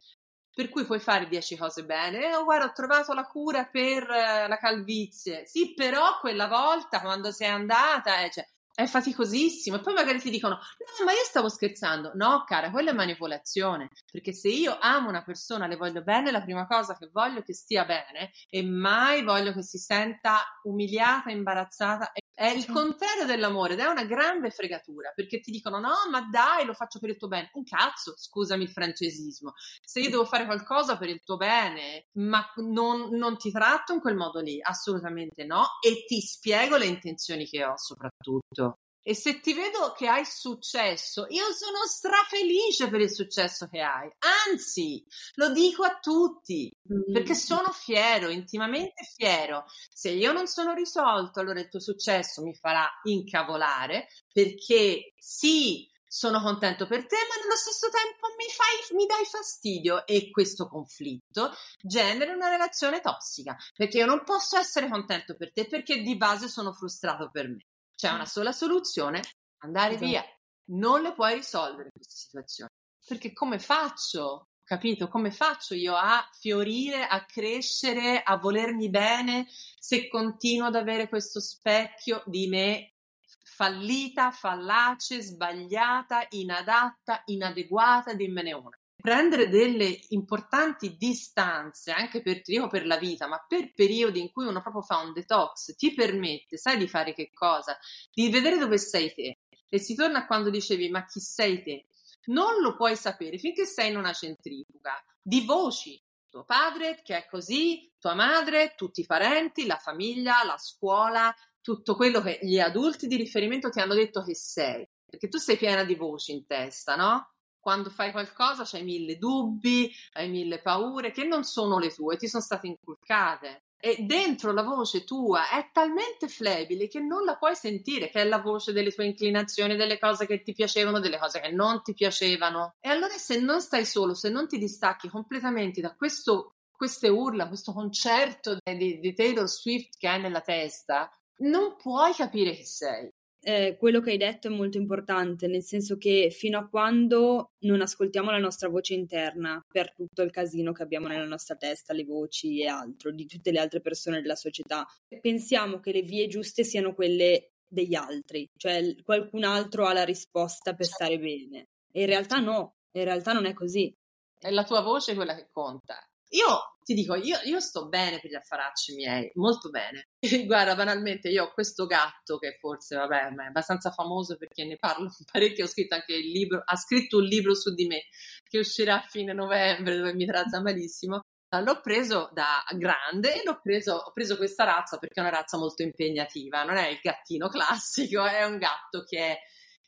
Per 0.61 0.68
cui 0.68 0.85
puoi 0.85 1.01
fare 1.01 1.27
dieci 1.27 1.57
cose 1.57 1.87
bene. 1.87 2.35
Oh, 2.35 2.44
guarda, 2.44 2.66
ho 2.66 2.73
trovato 2.73 3.14
la 3.14 3.25
cura 3.25 3.64
per 3.64 4.03
uh, 4.03 4.46
la 4.46 4.59
calvizie. 4.59 5.46
Sì, 5.46 5.73
però 5.73 6.18
quella 6.20 6.49
volta 6.49 7.01
quando 7.01 7.33
sei 7.33 7.49
andata, 7.49 8.20
eh, 8.23 8.31
cioè, 8.31 8.46
è 8.83 8.87
faticosissimo. 8.87 9.77
E 9.77 9.81
poi 9.81 9.95
magari 9.95 10.21
ti 10.21 10.31
dicono: 10.31 10.55
No, 10.55 11.05
ma 11.05 11.12
io 11.12 11.25
stavo 11.25 11.49
scherzando. 11.49 12.12
No, 12.14 12.45
cara, 12.47 12.71
quella 12.71 12.90
è 12.90 12.95
manipolazione. 12.95 13.88
Perché 14.11 14.33
se 14.33 14.49
io 14.49 14.77
amo 14.81 15.09
una 15.09 15.23
persona, 15.23 15.66
le 15.66 15.77
voglio 15.77 16.03
bene, 16.03 16.31
la 16.31 16.43
prima 16.43 16.66
cosa 16.66 16.97
che 16.97 17.09
voglio 17.12 17.40
è 17.40 17.45
che 17.45 17.55
stia 17.55 17.85
bene 17.85 18.31
e 18.49 18.62
mai 18.62 19.23
voglio 19.23 19.53
che 19.53 19.62
si 19.62 19.79
senta 19.79 20.38
umiliata, 20.64 21.31
imbarazzata. 21.31 22.12
È 22.40 22.47
il 22.47 22.64
contrario 22.66 23.27
dell'amore 23.27 23.75
ed 23.75 23.81
è 23.81 23.87
una 23.87 24.05
grande 24.05 24.51
fregatura 24.51 25.12
perché 25.14 25.40
ti 25.40 25.51
dicono: 25.51 25.79
No, 25.79 25.95
ma 26.11 26.27
dai, 26.31 26.64
lo 26.64 26.73
faccio 26.73 26.99
per 26.99 27.11
il 27.11 27.16
tuo 27.16 27.29
bene. 27.29 27.51
Un 27.53 27.64
cazzo, 27.64 28.14
scusami 28.16 28.62
il 28.64 28.71
francesismo. 28.71 29.53
Se 29.85 30.01
io 30.01 30.11
devo 30.11 30.25
fare 30.25 30.47
qualcosa 30.47 30.97
per 30.97 31.09
il 31.09 31.23
tuo 31.23 31.37
bene, 31.37 32.07
ma 32.12 32.45
non, 32.57 33.11
non 33.16 33.37
ti 33.37 33.51
tratto 33.51 33.93
in 33.93 34.01
quel 34.01 34.16
modo 34.16 34.40
lì, 34.40 34.59
assolutamente 34.62 35.45
no. 35.45 35.64
E 35.85 36.05
ti 36.07 36.21
spiego 36.21 36.77
le 36.77 36.87
intenzioni 36.87 37.47
che 37.47 37.64
ho, 37.64 37.77
soprattutto. 37.77 38.70
E 39.03 39.15
se 39.15 39.41
ti 39.41 39.55
vedo 39.55 39.93
che 39.97 40.09
hai 40.09 40.25
successo, 40.25 41.27
io 41.31 41.53
sono 41.53 41.87
strafelice 41.87 42.89
per 42.89 43.01
il 43.01 43.11
successo 43.11 43.67
che 43.69 43.81
hai. 43.81 44.11
Anzi, 44.49 45.05
lo 45.35 45.51
dico 45.51 45.85
a 45.85 45.99
tutti 45.99 46.71
perché 47.13 47.33
mm. 47.33 47.37
sono 47.37 47.73
fiero, 47.73 48.29
intimamente 48.29 49.05
fiero. 49.17 49.65
Se 49.93 50.11
io 50.11 50.33
non 50.33 50.47
sono 50.47 50.75
risolto, 50.75 51.41
allora 51.41 51.61
il 51.61 51.69
tuo 51.69 51.81
successo 51.81 52.43
mi 52.43 52.55
farà 52.55 52.87
incavolare 53.05 54.09
perché 54.33 55.15
sì, 55.17 55.91
sono 56.13 56.41
contento 56.43 56.89
per 56.89 57.07
te, 57.07 57.17
ma 57.29 57.41
nello 57.41 57.55
stesso 57.55 57.89
tempo 57.89 58.27
mi, 58.37 58.45
fai, 58.51 58.97
mi 58.97 59.07
dai 59.07 59.25
fastidio 59.25 60.05
e 60.07 60.29
questo 60.31 60.67
conflitto 60.67 61.53
genera 61.81 62.33
una 62.33 62.49
relazione 62.49 63.01
tossica 63.01 63.57
perché 63.77 63.99
io 63.99 64.07
non 64.07 64.25
posso 64.25 64.59
essere 64.59 64.89
contento 64.89 65.37
per 65.37 65.53
te 65.53 65.67
perché 65.67 66.03
di 66.03 66.17
base 66.17 66.49
sono 66.49 66.73
frustrato 66.73 67.31
per 67.31 67.49
me. 67.49 67.65
C'è 68.01 68.11
una 68.11 68.25
sola 68.25 68.51
soluzione, 68.51 69.21
andare 69.59 69.97
esatto. 69.97 70.07
via. 70.07 70.25
Non 70.71 71.03
le 71.03 71.13
puoi 71.13 71.35
risolvere 71.35 71.91
queste 71.93 72.15
situazioni. 72.15 72.71
Perché 73.05 73.35
come 73.35 73.59
faccio? 73.59 74.47
Capito? 74.65 75.09
Come 75.09 75.31
faccio 75.31 75.75
io 75.75 75.95
a 75.95 76.27
fiorire, 76.33 77.07
a 77.07 77.27
crescere, 77.27 78.23
a 78.23 78.39
volermi 78.39 78.89
bene 78.89 79.47
se 79.51 80.09
continuo 80.09 80.69
ad 80.69 80.77
avere 80.77 81.11
questo 81.11 81.41
specchio 81.41 82.23
di 82.25 82.49
me 82.49 82.95
fallita, 83.43 84.31
fallace, 84.31 85.21
sbagliata, 85.21 86.27
inadatta, 86.31 87.21
inadeguata, 87.27 88.15
dimmene 88.15 88.55
una 88.55 88.80
prendere 89.01 89.49
delle 89.49 89.99
importanti 90.09 90.97
distanze 90.97 91.91
anche 91.91 92.23
per, 92.23 92.43
dico 92.43 92.69
per 92.69 92.87
la 92.87 92.99
vita, 92.99 93.27
ma 93.27 93.45
per 93.47 93.73
periodi 93.73 94.21
in 94.21 94.31
cui 94.31 94.47
uno 94.47 94.61
proprio 94.61 94.83
fa 94.83 94.99
un 94.99 95.13
detox, 95.13 95.75
ti 95.77 95.93
permette, 95.95 96.57
sai 96.57 96.79
di 96.79 96.87
fare 96.87 97.13
che 97.13 97.31
cosa? 97.33 97.77
Di 98.13 98.31
vedere 98.31 98.59
dove 98.59 98.79
sei 98.79 99.13
te. 99.13 99.39
E 99.69 99.79
si 99.79 99.95
torna 99.95 100.21
a 100.21 100.27
quando 100.27 100.51
dicevi, 100.51 100.89
ma 100.91 101.05
chi 101.05 101.21
sei 101.21 101.63
te? 101.63 101.87
Non 102.27 102.61
lo 102.61 102.77
puoi 102.77 102.97
sapere 102.97 103.39
finché 103.39 103.65
sei 103.65 103.91
in 103.91 103.97
una 103.97 104.13
centrifuga 104.13 105.03
di 105.23 105.45
voci. 105.45 106.01
Tuo 106.29 106.45
padre 106.45 107.01
che 107.03 107.17
è 107.17 107.27
così, 107.27 107.91
tua 107.99 108.15
madre, 108.15 108.75
tutti 108.77 109.01
i 109.01 109.07
parenti, 109.07 109.67
la 109.67 109.79
famiglia, 109.79 110.45
la 110.45 110.59
scuola, 110.59 111.35
tutto 111.61 111.97
quello 111.97 112.21
che 112.21 112.39
gli 112.43 112.59
adulti 112.59 113.07
di 113.07 113.17
riferimento 113.17 113.69
ti 113.71 113.81
hanno 113.81 113.95
detto 113.95 114.23
che 114.23 114.35
sei. 114.35 114.87
Perché 115.05 115.29
tu 115.29 115.39
sei 115.39 115.57
piena 115.57 115.83
di 115.83 115.97
voci 115.97 116.33
in 116.33 116.47
testa, 116.47 116.95
no? 116.95 117.33
Quando 117.61 117.90
fai 117.90 118.11
qualcosa 118.11 118.64
c'hai 118.64 118.83
mille 118.83 119.16
dubbi, 119.16 119.92
hai 120.14 120.29
mille 120.29 120.61
paure 120.61 121.11
che 121.12 121.25
non 121.25 121.44
sono 121.44 121.79
le 121.79 121.90
tue, 121.90 122.16
ti 122.16 122.27
sono 122.27 122.42
state 122.42 122.66
inculcate. 122.66 123.64
E 123.83 123.96
dentro 124.01 124.53
la 124.53 124.62
voce 124.62 125.05
tua 125.05 125.49
è 125.49 125.70
talmente 125.73 126.29
flebile 126.29 126.87
che 126.87 127.01
non 127.01 127.25
la 127.25 127.37
puoi 127.37 127.55
sentire, 127.55 128.11
che 128.11 128.20
è 128.20 128.25
la 128.25 128.38
voce 128.38 128.73
delle 128.73 128.92
tue 128.92 129.07
inclinazioni, 129.07 129.75
delle 129.75 129.99
cose 129.99 130.27
che 130.27 130.42
ti 130.42 130.53
piacevano, 130.53 131.01
delle 131.01 131.18
cose 131.18 131.40
che 131.40 131.51
non 131.51 131.83
ti 131.83 131.94
piacevano. 131.94 132.75
E 132.79 132.90
allora 132.90 133.14
se 133.14 133.40
non 133.40 133.62
stai 133.62 133.87
solo, 133.87 134.12
se 134.12 134.29
non 134.29 134.46
ti 134.46 134.59
distacchi 134.59 135.09
completamente 135.09 135.81
da 135.81 135.94
questo, 135.94 136.57
queste 136.70 137.09
urla, 137.09 137.49
questo 137.49 137.73
concerto 137.73 138.59
di, 138.62 139.01
di 139.01 139.14
Taylor 139.14 139.49
Swift 139.49 139.96
che 139.96 140.09
hai 140.09 140.20
nella 140.20 140.42
testa, 140.42 141.11
non 141.38 141.77
puoi 141.77 142.12
capire 142.12 142.53
chi 142.53 142.66
sei 142.66 143.11
eh, 143.42 143.76
quello 143.79 144.00
che 144.00 144.11
hai 144.11 144.16
detto 144.16 144.48
è 144.48 144.50
molto 144.50 144.76
importante, 144.76 145.46
nel 145.46 145.62
senso 145.62 145.96
che 145.96 146.31
fino 146.31 146.59
a 146.59 146.68
quando 146.68 147.53
non 147.61 147.81
ascoltiamo 147.81 148.31
la 148.31 148.38
nostra 148.38 148.68
voce 148.68 148.94
interna 148.94 149.64
per 149.66 149.92
tutto 149.94 150.22
il 150.22 150.31
casino 150.31 150.72
che 150.72 150.83
abbiamo 150.83 151.07
nella 151.09 151.26
nostra 151.26 151.57
testa, 151.57 151.94
le 151.94 152.05
voci 152.05 152.61
e 152.61 152.66
altro, 152.66 153.11
di 153.11 153.26
tutte 153.26 153.50
le 153.50 153.59
altre 153.59 153.81
persone 153.81 154.20
della 154.20 154.37
società, 154.37 154.87
pensiamo 155.20 155.81
che 155.81 155.92
le 155.92 156.03
vie 156.03 156.26
giuste 156.26 156.64
siano 156.64 156.94
quelle 156.94 157.53
degli 157.66 157.94
altri, 157.94 158.48
cioè 158.57 158.94
qualcun 159.03 159.44
altro 159.44 159.87
ha 159.87 159.92
la 159.92 160.05
risposta 160.05 160.74
per 160.74 160.87
stare 160.87 161.18
bene. 161.18 161.68
E 161.92 162.00
in 162.00 162.07
realtà 162.07 162.38
no, 162.38 162.74
in 162.92 163.05
realtà 163.05 163.33
non 163.33 163.46
è 163.46 163.53
così. 163.53 163.92
È 164.38 164.50
la 164.50 164.64
tua 164.64 164.81
voce 164.81 165.14
quella 165.14 165.35
che 165.35 165.48
conta. 165.50 165.98
Io 166.31 166.76
ti 166.90 166.94
dico, 166.94 167.14
io, 167.14 167.38
io, 167.44 167.61
sto 167.61 167.87
bene 167.88 168.18
per 168.18 168.33
gli 168.33 168.35
affaracci 168.35 168.94
miei, 168.96 169.31
molto 169.35 169.70
bene. 169.70 170.09
Guarda, 170.44 170.74
banalmente, 170.74 171.29
io 171.29 171.44
ho 171.44 171.53
questo 171.53 171.87
gatto 171.87 172.37
che 172.37 172.57
forse, 172.59 172.96
vabbè, 172.96 173.29
è 173.29 173.46
abbastanza 173.46 173.92
famoso 173.92 174.37
perché 174.37 174.64
ne 174.64 174.76
parlo 174.76 175.09
parecchio, 175.31 175.66
ho 175.66 175.68
scritto 175.68 175.94
anche 175.94 176.14
il 176.14 176.33
libro, 176.33 176.61
ha 176.64 176.74
scritto 176.74 177.18
un 177.18 177.24
libro 177.24 177.55
su 177.55 177.72
di 177.74 177.87
me 177.87 178.03
che 178.42 178.59
uscirà 178.59 178.96
a 178.96 179.07
fine 179.09 179.33
novembre 179.33 179.98
dove 179.98 180.14
mi 180.14 180.26
tratta 180.26 180.61
malissimo. 180.61 181.20
L'ho 181.62 181.81
preso 181.81 182.29
da 182.33 182.64
grande 182.76 183.40
e 183.40 183.42
l'ho 183.44 183.61
preso, 183.62 183.94
ho 183.94 184.12
preso 184.12 184.37
questa 184.37 184.64
razza 184.64 184.98
perché 184.98 185.20
è 185.20 185.22
una 185.22 185.37
razza 185.37 185.59
molto 185.59 185.83
impegnativa, 185.83 186.64
non 186.64 186.76
è 186.76 186.88
il 186.88 186.98
gattino 187.00 187.48
classico, 187.48 188.24
è 188.24 188.42
un 188.44 188.59
gatto 188.59 189.05
che 189.05 189.18
è 189.18 189.38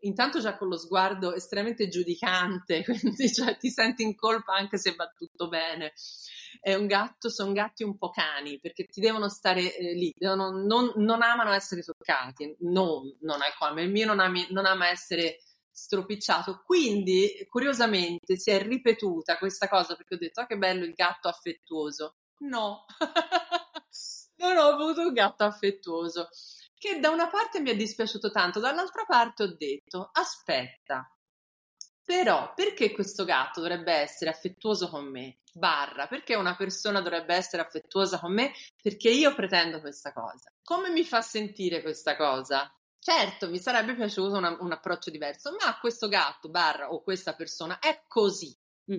intanto 0.03 0.41
già 0.41 0.57
con 0.57 0.69
lo 0.69 0.79
sguardo 0.79 1.35
estremamente 1.35 1.89
giudicante, 1.89 2.83
quindi 2.85 3.33
cioè, 3.33 3.57
ti 3.57 3.71
senti 3.71 4.03
in 4.03 4.15
colpa 4.15 4.55
anche 4.55 4.79
se 4.79 4.95
va 4.95 5.13
tutto 5.17 5.49
bene. 5.49 5.93
È 6.61 6.75
un 6.75 6.87
gatto, 6.87 7.29
sono 7.29 7.53
gatti 7.53 7.83
un 7.83 7.97
po' 7.97 8.11
cani 8.11 8.61
perché 8.61 8.85
ti 8.85 9.01
devono 9.01 9.29
stare 9.29 9.75
eh, 9.75 9.95
lì, 9.95 10.13
devono, 10.17 10.51
non, 10.51 10.93
non, 10.97 11.23
amano 11.23 11.53
essere 11.53 11.83
toccati, 11.83 12.55
non, 12.61 13.17
non 13.21 13.43
è 13.43 13.53
come 13.59 13.83
il 13.83 13.91
mio 13.91 14.07
non, 14.07 14.21
ami, 14.21 14.47
non 14.51 14.67
ama 14.67 14.89
essere 14.89 15.39
stropicciato. 15.71 16.63
Quindi, 16.65 17.47
curiosamente, 17.49 18.37
si 18.37 18.51
è 18.51 18.63
ripetuta 18.63 19.39
questa 19.39 19.69
cosa 19.69 19.97
perché 19.97 20.15
ho 20.15 20.19
detto: 20.19 20.41
ah, 20.41 20.47
che 20.47 20.59
bello 20.59 20.85
il 20.85 20.93
gatto 20.93 21.29
affettuoso. 21.29 22.17
No, 22.43 22.85
non 24.37 24.57
ho 24.57 24.69
avuto 24.69 25.01
un 25.01 25.13
gatto 25.13 25.45
affettuoso 25.45 26.29
che 26.83 26.99
da 26.99 27.11
una 27.11 27.29
parte 27.29 27.61
mi 27.61 27.71
è 27.71 27.77
dispiaciuto 27.77 28.33
tanto, 28.33 28.59
dall'altra 28.59 29.05
parte 29.05 29.45
ho 29.45 29.55
detto, 29.57 30.11
aspetta, 30.11 31.09
però 32.05 32.53
perché 32.55 32.91
questo 32.91 33.25
gatto 33.25 33.61
dovrebbe 33.61 33.93
essere 33.93 34.31
affettuoso 34.31 34.89
con 34.89 35.09
me? 35.09 35.39
Barra, 35.53 36.09
perché 36.09 36.35
una 36.35 36.57
persona 36.57 37.01
dovrebbe 37.01 37.37
essere 37.37 37.63
affettuosa 37.63 38.19
con 38.19 38.33
me? 38.33 38.53
Perché 38.83 39.11
io 39.11 39.33
pretendo 39.33 39.81
questa 39.81 40.13
cosa. 40.13 40.53
Come 40.61 40.91
mi 40.91 41.05
fa 41.05 41.21
sentire 41.21 41.83
questa 41.83 42.17
cosa? 42.17 42.69
Certo, 42.99 43.49
mi 43.49 43.61
sarebbe 43.61 43.95
piaciuto 43.95 44.37
una, 44.37 44.57
un 44.59 44.73
approccio 44.73 45.11
diverso, 45.11 45.55
ma 45.65 45.79
questo 45.79 46.09
gatto, 46.09 46.49
barra 46.49 46.91
o 46.91 47.01
questa 47.05 47.37
persona 47.37 47.79
è 47.79 48.03
così. 48.09 48.53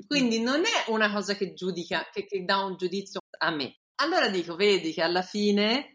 Quindi 0.07 0.39
non 0.39 0.61
è 0.61 0.89
una 0.89 1.11
cosa 1.11 1.35
che 1.35 1.53
giudica, 1.53 2.07
che, 2.13 2.25
che 2.25 2.45
dà 2.45 2.59
un 2.59 2.77
giudizio 2.77 3.19
a 3.39 3.51
me. 3.51 3.79
Allora 3.95 4.29
dico, 4.29 4.55
vedi 4.55 4.93
che 4.93 5.01
alla 5.01 5.21
fine 5.21 5.92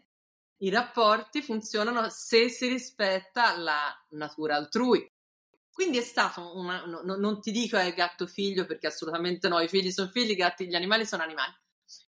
i 0.61 0.69
rapporti 0.69 1.41
funzionano 1.41 2.09
se 2.09 2.49
si 2.49 2.67
rispetta 2.67 3.57
la 3.57 3.93
natura 4.09 4.55
altrui. 4.55 5.09
Quindi 5.71 5.97
è 5.97 6.01
stato 6.01 6.57
una, 6.57 6.83
no, 6.85 7.15
non 7.15 7.39
ti 7.39 7.51
dico 7.51 7.77
è 7.77 7.93
gatto 7.93 8.27
figlio 8.27 8.65
perché 8.65 8.87
assolutamente 8.87 9.47
no, 9.47 9.59
i 9.61 9.69
figli 9.69 9.91
sono 9.91 10.09
figli, 10.09 10.35
gatti, 10.35 10.67
gli 10.67 10.75
animali 10.75 11.05
sono 11.05 11.23
animali. 11.23 11.53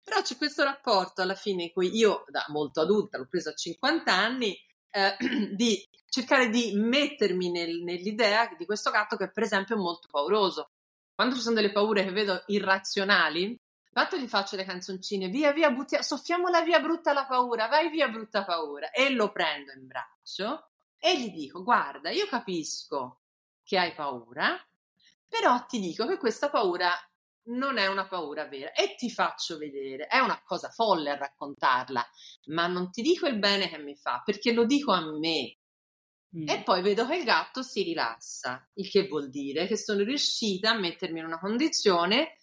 Però 0.04 0.22
c'è 0.22 0.37
questo 0.37 0.62
rapporto 0.62 1.22
alla 1.22 1.35
fine 1.35 1.64
in 1.64 1.72
cui 1.72 1.96
io, 1.96 2.24
da 2.28 2.44
molto 2.48 2.80
adulta, 2.80 3.18
l'ho 3.18 3.26
preso 3.26 3.48
a 3.50 3.54
50 3.54 4.12
anni, 4.12 4.56
eh, 4.90 5.16
di 5.52 5.85
cercare 6.09 6.48
di 6.48 6.72
mettermi 6.76 7.50
nel, 7.50 7.82
nell'idea 7.82 8.48
di 8.56 8.64
questo 8.64 8.90
gatto 8.90 9.16
che 9.16 9.32
per 9.32 9.42
esempio 9.42 9.74
è 9.74 9.78
molto 9.78 10.06
pauroso. 10.09 10.70
Quando 11.12 11.35
ci 11.35 11.40
sono 11.40 11.56
delle 11.56 11.72
paure 11.72 12.04
che 12.04 12.12
vedo 12.12 12.42
irrazionali, 12.46 13.59
Fatto 13.96 14.18
gli 14.18 14.28
faccio 14.28 14.56
le 14.56 14.66
canzoncine, 14.66 15.28
via 15.28 15.52
via, 15.52 15.70
buttia, 15.70 16.02
soffiamola 16.02 16.61
via 16.61 16.80
brutta 16.80 17.14
la 17.14 17.24
paura, 17.24 17.66
vai 17.66 17.88
via 17.88 18.09
brutta 18.09 18.44
paura. 18.44 18.90
E 18.90 19.09
lo 19.09 19.32
prendo 19.32 19.72
in 19.72 19.87
braccio 19.87 20.68
e 20.98 21.18
gli 21.18 21.30
dico, 21.30 21.62
guarda, 21.62 22.11
io 22.11 22.26
capisco 22.26 23.22
che 23.64 23.78
hai 23.78 23.94
paura, 23.94 24.54
però 25.26 25.64
ti 25.64 25.80
dico 25.80 26.06
che 26.06 26.18
questa 26.18 26.50
paura 26.50 26.92
non 27.44 27.78
è 27.78 27.87
una 27.87 28.06
paura 28.06 28.46
vera 28.46 28.72
e 28.72 28.96
ti 28.96 29.11
faccio 29.11 29.56
vedere. 29.56 30.09
È 30.09 30.18
una 30.18 30.42
cosa 30.44 30.68
folle 30.68 31.12
a 31.12 31.16
raccontarla, 31.16 32.06
ma 32.48 32.66
non 32.66 32.90
ti 32.90 33.00
dico 33.00 33.26
il 33.26 33.38
bene 33.38 33.70
che 33.70 33.78
mi 33.78 33.96
fa, 33.96 34.20
perché 34.22 34.52
lo 34.52 34.66
dico 34.66 34.92
a 34.92 35.00
me. 35.00 35.56
Mm. 36.37 36.48
E 36.50 36.62
poi 36.62 36.82
vedo 36.82 37.06
che 37.06 37.16
il 37.16 37.24
gatto 37.24 37.62
si 37.62 37.82
rilassa, 37.82 38.68
il 38.74 38.90
che 38.90 39.06
vuol 39.09 39.30
dire 39.30 39.66
che 39.66 39.78
sono 39.78 40.02
riuscita 40.02 40.72
a 40.72 40.78
mettermi 40.78 41.18
in 41.18 41.24
una 41.24 41.38
condizione 41.38 42.37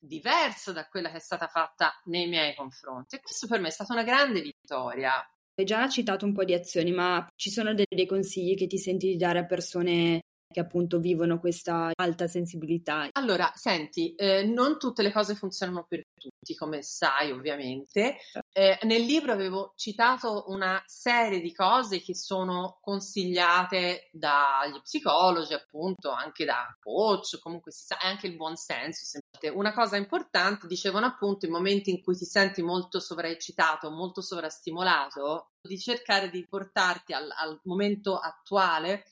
diversa 0.00 0.72
da 0.72 0.88
quella 0.88 1.10
che 1.10 1.18
è 1.18 1.20
stata 1.20 1.46
fatta 1.46 1.92
nei 2.04 2.26
miei 2.26 2.54
confronti. 2.54 3.16
E 3.16 3.20
questo 3.20 3.46
per 3.46 3.60
me 3.60 3.68
è 3.68 3.72
stata 3.72 3.92
una 3.92 4.02
grande 4.02 4.40
vittoria. 4.40 5.12
Hai 5.54 5.64
già 5.64 5.88
citato 5.88 6.24
un 6.24 6.32
po' 6.32 6.44
di 6.44 6.54
azioni, 6.54 6.90
ma 6.90 7.26
ci 7.36 7.50
sono 7.50 7.74
dei, 7.74 7.86
dei 7.88 8.06
consigli 8.06 8.56
che 8.56 8.66
ti 8.66 8.78
senti 8.78 9.08
di 9.08 9.16
dare 9.16 9.40
a 9.40 9.46
persone 9.46 10.20
che 10.52 10.60
appunto 10.60 10.98
vivono 10.98 11.38
questa 11.38 11.92
alta 11.94 12.26
sensibilità? 12.26 13.08
Allora, 13.12 13.52
senti, 13.54 14.14
eh, 14.16 14.44
non 14.44 14.78
tutte 14.78 15.02
le 15.02 15.12
cose 15.12 15.34
funzionano 15.36 15.86
per 15.88 16.02
tutti, 16.12 16.56
come 16.56 16.82
sai 16.82 17.30
ovviamente. 17.30 18.16
Certo. 18.20 18.48
Eh, 18.52 18.78
nel 18.82 19.02
libro 19.02 19.32
avevo 19.32 19.72
citato 19.76 20.46
una 20.48 20.82
serie 20.86 21.40
di 21.40 21.54
cose 21.54 22.00
che 22.00 22.16
sono 22.16 22.78
consigliate 22.80 24.08
dagli 24.10 24.80
psicologi, 24.82 25.54
appunto, 25.54 26.10
anche 26.10 26.44
da 26.44 26.76
coach, 26.80 27.38
comunque 27.38 27.70
si 27.70 27.84
sa, 27.84 27.98
anche 28.00 28.26
il 28.26 28.34
buon 28.34 28.56
senso. 28.56 29.18
Una 29.54 29.72
cosa 29.72 29.96
importante, 29.96 30.66
dicevano 30.66 31.06
appunto, 31.06 31.46
in 31.46 31.52
momenti 31.52 31.90
in 31.90 32.02
cui 32.02 32.16
ti 32.16 32.24
senti 32.24 32.60
molto 32.60 32.98
sovraeccitato, 32.98 33.90
molto 33.90 34.20
sovrastimolato, 34.20 35.50
di 35.62 35.78
cercare 35.78 36.28
di 36.30 36.44
portarti 36.46 37.12
al, 37.12 37.30
al 37.30 37.60
momento 37.64 38.18
attuale 38.18 39.04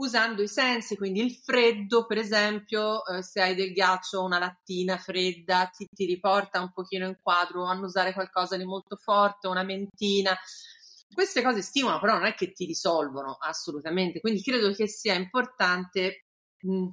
usando 0.00 0.42
i 0.42 0.48
sensi, 0.48 0.96
quindi 0.96 1.20
il 1.20 1.34
freddo, 1.34 2.06
per 2.06 2.18
esempio, 2.18 3.04
eh, 3.04 3.22
se 3.22 3.42
hai 3.42 3.54
del 3.54 3.72
ghiaccio 3.72 4.18
o 4.18 4.24
una 4.24 4.38
lattina 4.38 4.96
fredda, 4.96 5.70
ti, 5.74 5.86
ti 5.92 6.06
riporta 6.06 6.60
un 6.60 6.72
pochino 6.72 7.06
in 7.06 7.18
quadro, 7.20 7.66
a 7.66 7.78
usare 7.78 8.12
qualcosa 8.12 8.56
di 8.56 8.64
molto 8.64 8.96
forte, 8.96 9.46
una 9.46 9.62
mentina. 9.62 10.36
Queste 11.12 11.42
cose 11.42 11.60
stimolano, 11.60 12.00
però 12.00 12.14
non 12.14 12.26
è 12.26 12.34
che 12.34 12.52
ti 12.52 12.64
risolvono 12.64 13.36
assolutamente, 13.40 14.20
quindi 14.20 14.42
credo 14.42 14.72
che 14.72 14.88
sia 14.88 15.14
importante 15.14 16.26
mh, 16.60 16.88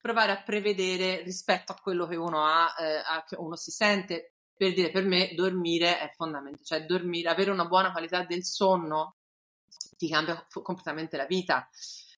provare 0.00 0.32
a 0.32 0.42
prevedere 0.42 1.22
rispetto 1.22 1.72
a 1.72 1.78
quello 1.80 2.06
che 2.06 2.16
uno 2.16 2.44
ha, 2.44 2.74
eh, 2.78 2.96
a, 2.96 3.24
che 3.26 3.36
uno 3.36 3.56
si 3.56 3.70
sente. 3.70 4.32
Per 4.58 4.74
dire, 4.74 4.90
per 4.90 5.04
me 5.04 5.32
dormire 5.36 6.00
è 6.00 6.10
fondamentale, 6.16 6.64
cioè 6.64 6.84
dormire, 6.84 7.28
avere 7.28 7.52
una 7.52 7.66
buona 7.66 7.92
qualità 7.92 8.24
del 8.24 8.42
sonno 8.42 9.18
ti 9.96 10.08
cambia 10.08 10.44
completamente 10.62 11.16
la 11.16 11.26
vita. 11.26 11.68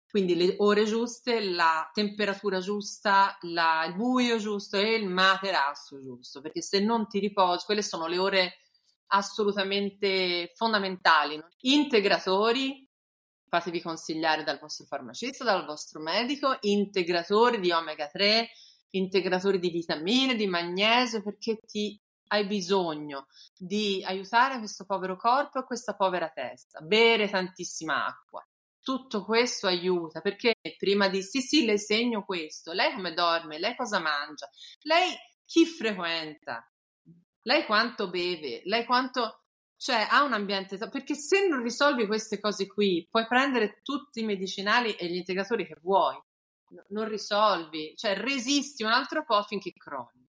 Quindi 0.10 0.36
le 0.36 0.56
ore 0.58 0.86
giuste, 0.86 1.40
la 1.40 1.88
temperatura 1.94 2.60
giusta, 2.60 3.38
la, 3.42 3.86
il 3.86 3.94
buio 3.94 4.38
giusto 4.40 4.76
e 4.76 4.96
il 4.96 5.08
materasso 5.08 6.02
giusto, 6.02 6.42
perché 6.42 6.64
se 6.64 6.80
non 6.80 7.08
ti 7.08 7.20
riposi, 7.20 7.66
quelle 7.66 7.84
sono 7.84 8.08
le 8.08 8.18
ore 8.18 8.54
assolutamente 9.12 10.52
fondamentali. 10.56 11.38
No? 11.38 11.48
Integratori, 11.60 12.90
fatevi 13.48 13.82
consigliare 13.82 14.44
dal 14.44 14.58
vostro 14.58 14.88
farmacista, 14.88 15.44
dal 15.44 15.64
vostro 15.64 16.02
medico, 16.02 16.58
integratori 16.62 17.60
di 17.60 17.72
omega 17.72 18.08
3, 18.08 18.50
integratori 18.92 19.60
di 19.60 19.70
vitamine, 19.70 20.34
di 20.34 20.48
magnesio, 20.48 21.22
perché 21.22 21.60
ti 21.68 22.02
hai 22.32 22.48
bisogno 22.48 23.28
di 23.56 24.04
aiutare 24.04 24.58
questo 24.58 24.86
povero 24.86 25.18
corpo 25.18 25.60
e 25.60 25.66
questa 25.66 25.96
povera 25.96 26.30
testa. 26.30 26.80
Bere 26.82 27.30
tantissima 27.30 28.08
acqua 28.08 28.44
tutto 28.90 29.24
questo 29.24 29.68
aiuta 29.68 30.20
perché 30.20 30.56
prima 30.76 31.10
di 31.10 31.22
sì 31.22 31.42
sì 31.42 31.64
le 31.64 31.78
segno 31.78 32.26
questo, 32.26 32.72
lei 32.72 32.92
come 32.96 33.14
dorme, 33.14 33.60
lei 33.60 33.76
cosa 33.76 34.00
mangia, 34.00 34.50
lei 34.82 35.14
chi 35.46 35.68
frequenta, 35.68 36.68
lei 37.44 37.66
quanto 37.66 38.10
beve, 38.10 38.62
lei 38.64 38.86
quanto 38.86 39.44
cioè 39.78 40.08
ha 40.10 40.24
un 40.24 40.34
ambiente 40.34 40.80
perché 40.90 41.14
se 41.14 41.48
non 41.48 41.62
risolvi 41.62 42.08
queste 42.08 42.40
cose 42.40 42.66
qui 42.66 43.08
puoi 43.08 43.28
prendere 43.28 43.80
tutti 43.84 44.22
i 44.22 44.26
medicinali 44.26 44.96
e 44.96 45.06
gli 45.06 45.18
integratori 45.18 45.68
che 45.68 45.78
vuoi. 45.84 46.20
Non 46.88 47.08
risolvi 47.08 47.94
cioè 47.96 48.16
resisti 48.16 48.82
un 48.82 48.92
altro 48.92 49.24
po' 49.24 49.44
finché 49.44 49.72
crolli. 49.72 50.28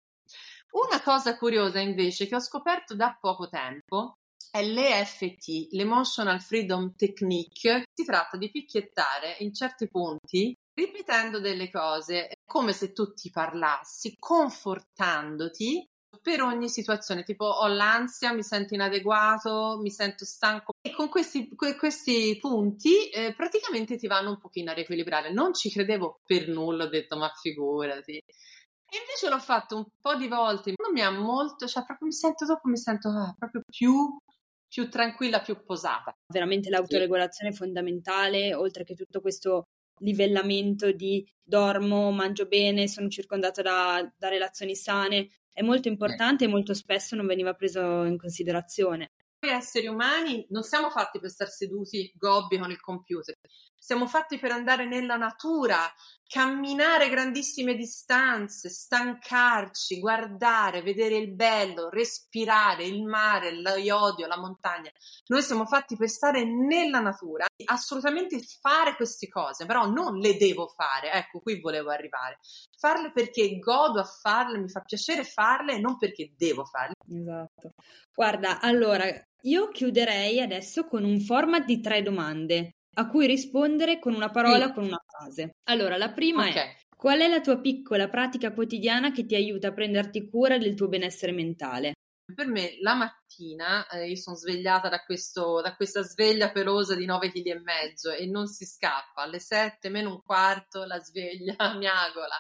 Una 0.71 1.01
cosa 1.01 1.37
curiosa 1.37 1.79
invece 1.81 2.25
che 2.25 2.35
ho 2.35 2.39
scoperto 2.39 2.95
da 2.95 3.17
poco 3.19 3.49
tempo 3.49 4.19
l'EFT, 4.61 5.69
l'Emotional 5.71 6.41
Freedom 6.41 6.93
Technique, 6.95 7.83
si 7.93 8.05
tratta 8.05 8.37
di 8.37 8.49
picchiettare 8.49 9.35
in 9.39 9.53
certi 9.53 9.87
punti 9.87 10.53
ripetendo 10.73 11.39
delle 11.39 11.71
cose 11.71 12.29
come 12.45 12.73
se 12.73 12.91
tu 12.91 13.13
ti 13.13 13.29
parlassi, 13.29 14.15
confortandoti 14.19 15.87
per 16.21 16.41
ogni 16.41 16.69
situazione, 16.69 17.23
tipo 17.23 17.45
ho 17.45 17.67
l'ansia, 17.67 18.33
mi 18.33 18.43
sento 18.43 18.73
inadeguato, 18.73 19.77
mi 19.81 19.91
sento 19.91 20.25
stanco 20.25 20.73
e 20.81 20.91
con 20.91 21.09
questi, 21.09 21.49
questi 21.55 22.37
punti 22.39 23.09
eh, 23.09 23.33
praticamente 23.35 23.97
ti 23.97 24.07
vanno 24.07 24.31
un 24.31 24.39
pochino 24.39 24.71
a 24.71 24.73
riequilibrare. 24.73 25.31
Non 25.31 25.53
ci 25.53 25.69
credevo 25.69 26.21
per 26.25 26.47
nulla, 26.47 26.85
ho 26.85 26.89
detto 26.89 27.17
ma 27.17 27.29
figurati. 27.29 28.13
E 28.15 28.97
invece 28.99 29.29
l'ho 29.29 29.39
fatto 29.39 29.75
un 29.75 29.85
po' 29.99 30.15
di 30.15 30.27
volte, 30.27 30.73
non 30.77 30.93
mi 30.93 31.01
ha 31.01 31.11
molto, 31.11 31.67
cioè 31.67 31.83
proprio 31.83 32.07
mi 32.07 32.13
sento 32.13 32.45
dopo, 32.45 32.69
mi 32.69 32.77
sento 32.77 33.09
ah, 33.09 33.35
proprio 33.37 33.61
più 33.67 34.17
più 34.67 34.89
tranquilla, 34.89 35.41
più 35.41 35.63
posata. 35.63 36.13
Veramente 36.27 36.69
l'autoregolazione 36.69 37.51
sì. 37.51 37.57
è 37.57 37.59
fondamentale, 37.59 38.53
oltre 38.53 38.83
che 38.83 38.95
tutto 38.95 39.21
questo 39.21 39.67
livellamento 39.99 40.91
di 40.91 41.25
dormo, 41.41 42.11
mangio 42.11 42.47
bene, 42.47 42.87
sono 42.87 43.07
circondata 43.07 43.61
da, 43.61 44.13
da 44.17 44.27
relazioni 44.27 44.75
sane, 44.75 45.29
è 45.51 45.61
molto 45.61 45.87
importante 45.87 46.45
e 46.45 46.49
molto 46.49 46.73
spesso 46.73 47.15
non 47.15 47.25
veniva 47.25 47.53
preso 47.53 48.03
in 48.03 48.17
considerazione. 48.17 49.11
Noi 49.39 49.53
esseri 49.53 49.87
umani 49.87 50.45
non 50.49 50.63
siamo 50.63 50.89
fatti 50.89 51.19
per 51.19 51.29
stare 51.29 51.51
seduti 51.51 52.11
gobbi 52.15 52.57
con 52.57 52.71
il 52.71 52.79
computer, 52.79 53.35
siamo 53.77 54.07
fatti 54.07 54.39
per 54.39 54.51
andare 54.51 54.85
nella 54.85 55.15
natura, 55.15 55.79
camminare 56.27 57.09
grandissime 57.09 57.75
distanze, 57.75 58.69
stancarci, 58.69 59.99
guardare, 59.99 60.81
vedere 60.81 61.17
il 61.17 61.31
bello, 61.31 61.89
respirare 61.89 62.85
il 62.85 63.03
mare, 63.03 63.51
l'iodio, 63.51 64.25
la 64.25 64.39
montagna. 64.39 64.89
Noi 65.27 65.41
siamo 65.43 65.65
fatti 65.65 65.95
per 65.95 66.09
stare 66.09 66.43
nella 66.43 66.99
natura, 66.99 67.45
assolutamente 67.65 68.39
fare 68.59 68.95
queste 68.95 69.27
cose, 69.27 69.65
però 69.65 69.85
non 69.85 70.17
le 70.17 70.35
devo 70.35 70.67
fare. 70.67 71.11
Ecco, 71.11 71.39
qui 71.39 71.59
volevo 71.59 71.91
arrivare. 71.91 72.39
Farle 72.77 73.11
perché 73.11 73.59
godo 73.59 73.99
a 73.99 74.03
farle, 74.03 74.57
mi 74.57 74.69
fa 74.69 74.81
piacere 74.81 75.23
farle 75.23 75.73
e 75.73 75.79
non 75.79 75.97
perché 75.97 76.33
devo 76.35 76.65
farle. 76.65 76.95
Esatto. 77.07 77.73
Guarda, 78.13 78.59
allora 78.59 79.05
io 79.41 79.69
chiuderei 79.69 80.41
adesso 80.41 80.87
con 80.87 81.03
un 81.03 81.19
format 81.19 81.65
di 81.65 81.79
tre 81.81 82.01
domande 82.01 82.74
a 82.97 83.07
cui 83.07 83.27
rispondere 83.27 83.99
con 83.99 84.13
una 84.13 84.29
parola 84.29 84.67
o 84.67 84.73
con 84.73 84.85
una 84.85 85.03
frase. 85.07 85.51
Allora, 85.69 85.97
la 85.97 86.11
prima 86.11 86.47
okay. 86.47 86.53
è 86.53 86.75
qual 86.95 87.19
è 87.19 87.27
la 87.27 87.41
tua 87.41 87.59
piccola 87.59 88.09
pratica 88.09 88.53
quotidiana 88.53 89.11
che 89.11 89.25
ti 89.25 89.35
aiuta 89.35 89.67
a 89.67 89.73
prenderti 89.73 90.29
cura 90.29 90.57
del 90.57 90.75
tuo 90.75 90.87
benessere 90.87 91.33
mentale? 91.33 91.93
Per 92.33 92.47
me 92.47 92.77
la 92.81 92.95
mattina 92.95 93.87
eh, 93.87 94.09
io 94.09 94.15
sono 94.15 94.35
svegliata 94.35 94.89
da, 94.89 95.03
questo, 95.03 95.61
da, 95.61 95.75
questa 95.75 96.01
sveglia 96.01 96.51
pelosa 96.51 96.95
di 96.95 97.05
9 97.05 97.29
kg 97.29 97.45
e 97.45 97.59
mezzo 97.59 98.09
e 98.09 98.25
non 98.25 98.47
si 98.47 98.65
scappa. 98.65 99.21
Alle 99.21 99.39
7 99.39 99.89
meno 99.89 100.09
un 100.09 100.21
quarto 100.23 100.85
la 100.85 100.99
sveglia 100.99 101.55
mi 101.77 101.85
agola. 101.85 102.35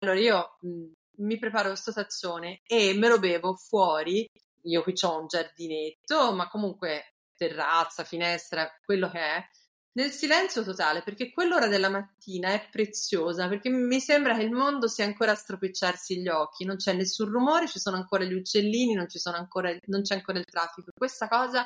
Allora 0.00 0.18
io 0.18 0.56
mh, 0.60 0.68
mm, 0.68 0.92
mi 1.18 1.38
preparo 1.38 1.68
questo 1.68 1.92
tazzone 1.92 2.62
e 2.66 2.94
me 2.94 3.08
lo 3.08 3.20
bevo 3.20 3.54
fuori. 3.54 4.26
Io 4.62 4.82
qui 4.82 4.94
ho 5.02 5.20
un 5.20 5.26
giardinetto, 5.28 6.32
ma 6.32 6.48
comunque 6.48 7.14
terrazza, 7.36 8.02
finestra, 8.02 8.68
quello 8.84 9.08
che 9.10 9.20
è 9.20 9.48
Nel 9.96 10.10
silenzio 10.10 10.64
totale, 10.64 11.02
perché 11.02 11.30
quell'ora 11.30 11.68
della 11.68 11.88
mattina 11.88 12.48
è 12.48 12.68
preziosa, 12.68 13.46
perché 13.46 13.68
mi 13.68 14.00
sembra 14.00 14.36
che 14.36 14.42
il 14.42 14.50
mondo 14.50 14.88
sia 14.88 15.04
ancora 15.04 15.30
a 15.30 15.36
stropicciarsi 15.36 16.20
gli 16.20 16.26
occhi, 16.26 16.64
non 16.64 16.76
c'è 16.76 16.94
nessun 16.94 17.28
rumore, 17.28 17.68
ci 17.68 17.78
sono 17.78 17.94
ancora 17.94 18.24
gli 18.24 18.34
uccellini, 18.34 18.94
non, 18.94 19.06
ancora, 19.34 19.72
non 19.86 20.02
c'è 20.02 20.16
ancora 20.16 20.38
il 20.40 20.46
traffico. 20.46 20.90
Questa 20.92 21.28
cosa 21.28 21.64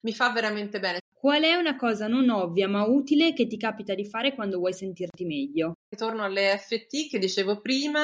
mi 0.00 0.14
fa 0.14 0.30
veramente 0.30 0.80
bene. 0.80 1.00
Qual 1.12 1.42
è 1.42 1.56
una 1.56 1.76
cosa 1.76 2.06
non 2.06 2.30
ovvia 2.30 2.68
ma 2.68 2.86
utile 2.86 3.34
che 3.34 3.46
ti 3.46 3.58
capita 3.58 3.94
di 3.94 4.08
fare 4.08 4.34
quando 4.34 4.56
vuoi 4.56 4.72
sentirti 4.72 5.26
meglio? 5.26 5.74
Ritorno 5.90 6.24
alle 6.24 6.56
FT 6.56 7.10
che 7.10 7.18
dicevo 7.18 7.60
prima, 7.60 8.00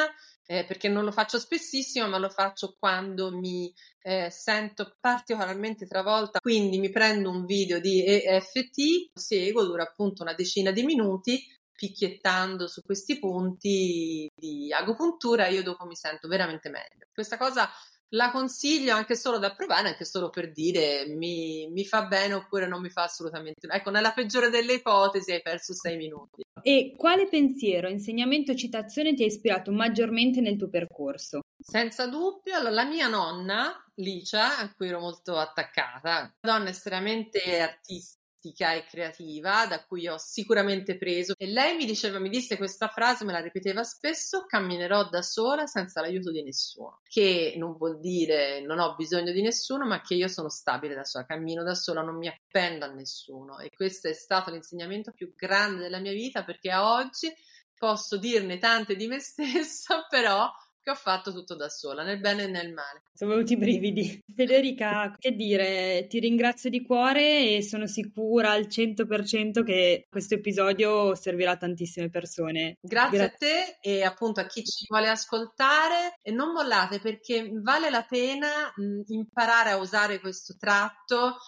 eh, 0.46 0.64
perché 0.64 0.88
non 0.88 1.04
lo 1.04 1.12
faccio 1.12 1.38
spessissimo, 1.38 2.08
ma 2.08 2.18
lo 2.18 2.28
faccio 2.28 2.76
quando 2.78 3.30
mi 3.36 3.72
eh, 4.00 4.30
sento 4.30 4.96
particolarmente 5.00 5.86
travolta. 5.86 6.40
Quindi 6.40 6.78
mi 6.78 6.90
prendo 6.90 7.30
un 7.30 7.44
video 7.44 7.80
di 7.80 8.04
EFT, 8.04 9.10
seguo, 9.14 9.64
dura 9.64 9.84
appunto 9.84 10.22
una 10.22 10.34
decina 10.34 10.70
di 10.70 10.84
minuti, 10.84 11.42
picchiettando 11.72 12.68
su 12.68 12.82
questi 12.82 13.18
punti 13.18 14.30
di 14.34 14.72
agopuntura, 14.72 15.48
io 15.48 15.62
dopo 15.62 15.86
mi 15.86 15.96
sento 15.96 16.28
veramente 16.28 16.68
meglio. 16.68 17.06
Questa 17.12 17.36
cosa 17.36 17.68
la 18.10 18.30
consiglio 18.30 18.94
anche 18.94 19.16
solo 19.16 19.38
da 19.38 19.54
provare, 19.54 19.88
anche 19.88 20.04
solo 20.04 20.30
per 20.30 20.52
dire 20.52 21.06
mi, 21.06 21.68
mi 21.70 21.84
fa 21.84 22.06
bene 22.06 22.34
oppure 22.34 22.66
non 22.66 22.80
mi 22.80 22.90
fa 22.90 23.04
assolutamente 23.04 23.66
bene. 23.66 23.80
Ecco, 23.80 23.90
nella 23.90 24.12
peggiore 24.12 24.50
delle 24.50 24.74
ipotesi 24.74 25.32
hai 25.32 25.42
perso 25.42 25.74
sei 25.74 25.96
minuti. 25.96 26.42
E 26.62 26.94
quale 26.96 27.28
pensiero, 27.28 27.88
insegnamento 27.88 28.52
o 28.52 28.54
citazione 28.54 29.14
ti 29.14 29.22
ha 29.22 29.26
ispirato 29.26 29.70
maggiormente 29.72 30.40
nel 30.40 30.56
tuo 30.56 30.68
percorso? 30.68 31.40
Senza 31.58 32.06
dubbio, 32.06 32.60
la 32.68 32.84
mia 32.84 33.08
nonna, 33.08 33.84
Licia, 33.96 34.58
a 34.58 34.72
cui 34.74 34.88
ero 34.88 35.00
molto 35.00 35.36
attaccata, 35.36 36.34
donna 36.40 36.68
estremamente 36.68 37.60
artistica 37.60 38.22
artistica 38.44 38.72
e 38.74 38.84
creativa 38.84 39.66
da 39.66 39.82
cui 39.84 40.06
ho 40.06 40.18
sicuramente 40.18 40.96
preso. 40.96 41.34
E 41.36 41.46
lei 41.46 41.76
mi 41.76 41.86
diceva, 41.86 42.18
mi 42.18 42.28
disse 42.28 42.56
questa 42.56 42.88
frase, 42.88 43.24
me 43.24 43.32
la 43.32 43.40
ripeteva 43.40 43.82
spesso, 43.82 44.44
camminerò 44.46 45.08
da 45.08 45.22
sola 45.22 45.66
senza 45.66 46.00
l'aiuto 46.00 46.30
di 46.30 46.42
nessuno, 46.42 47.00
che 47.04 47.54
non 47.56 47.76
vuol 47.76 47.98
dire 47.98 48.60
non 48.60 48.78
ho 48.78 48.94
bisogno 48.94 49.32
di 49.32 49.40
nessuno, 49.40 49.86
ma 49.86 50.02
che 50.02 50.14
io 50.14 50.28
sono 50.28 50.50
stabile 50.50 50.94
da 50.94 51.04
sola, 51.04 51.24
cammino 51.24 51.62
da 51.62 51.74
sola, 51.74 52.02
non 52.02 52.16
mi 52.16 52.28
appendo 52.28 52.84
a 52.84 52.92
nessuno. 52.92 53.58
E 53.58 53.70
questo 53.74 54.08
è 54.08 54.12
stato 54.12 54.50
l'insegnamento 54.50 55.12
più 55.12 55.32
grande 55.34 55.82
della 55.82 55.98
mia 55.98 56.12
vita 56.12 56.44
perché 56.44 56.74
oggi 56.74 57.32
posso 57.76 58.16
dirne 58.18 58.58
tante 58.58 58.94
di 58.94 59.06
me 59.06 59.20
stessa, 59.20 60.06
però 60.08 60.50
che 60.84 60.90
ho 60.90 60.94
fatto 60.94 61.32
tutto 61.32 61.56
da 61.56 61.70
sola, 61.70 62.02
nel 62.02 62.20
bene 62.20 62.42
e 62.42 62.46
nel 62.46 62.70
male. 62.70 63.04
Sono 63.14 63.30
venuti 63.30 63.54
i 63.54 63.56
brividi. 63.56 64.22
Federica, 64.36 65.16
che 65.18 65.34
dire, 65.34 66.06
ti 66.08 66.18
ringrazio 66.18 66.68
di 66.68 66.82
cuore 66.82 67.56
e 67.56 67.62
sono 67.62 67.86
sicura 67.86 68.50
al 68.50 68.66
100% 68.68 69.64
che 69.64 70.06
questo 70.10 70.34
episodio 70.34 71.14
servirà 71.14 71.52
a 71.52 71.56
tantissime 71.56 72.10
persone. 72.10 72.76
Grazie, 72.82 73.18
Grazie 73.18 73.24
a 73.24 73.38
te 73.38 73.78
e 73.80 74.02
appunto 74.04 74.40
a 74.40 74.46
chi 74.46 74.62
ci 74.62 74.84
vuole 74.86 75.08
ascoltare 75.08 76.18
e 76.20 76.30
non 76.30 76.52
mollate 76.52 77.00
perché 77.00 77.50
vale 77.62 77.88
la 77.88 78.02
pena 78.02 78.70
mh, 78.76 79.04
imparare 79.06 79.70
a 79.70 79.78
usare 79.78 80.20
questo 80.20 80.54
tratto 80.58 81.38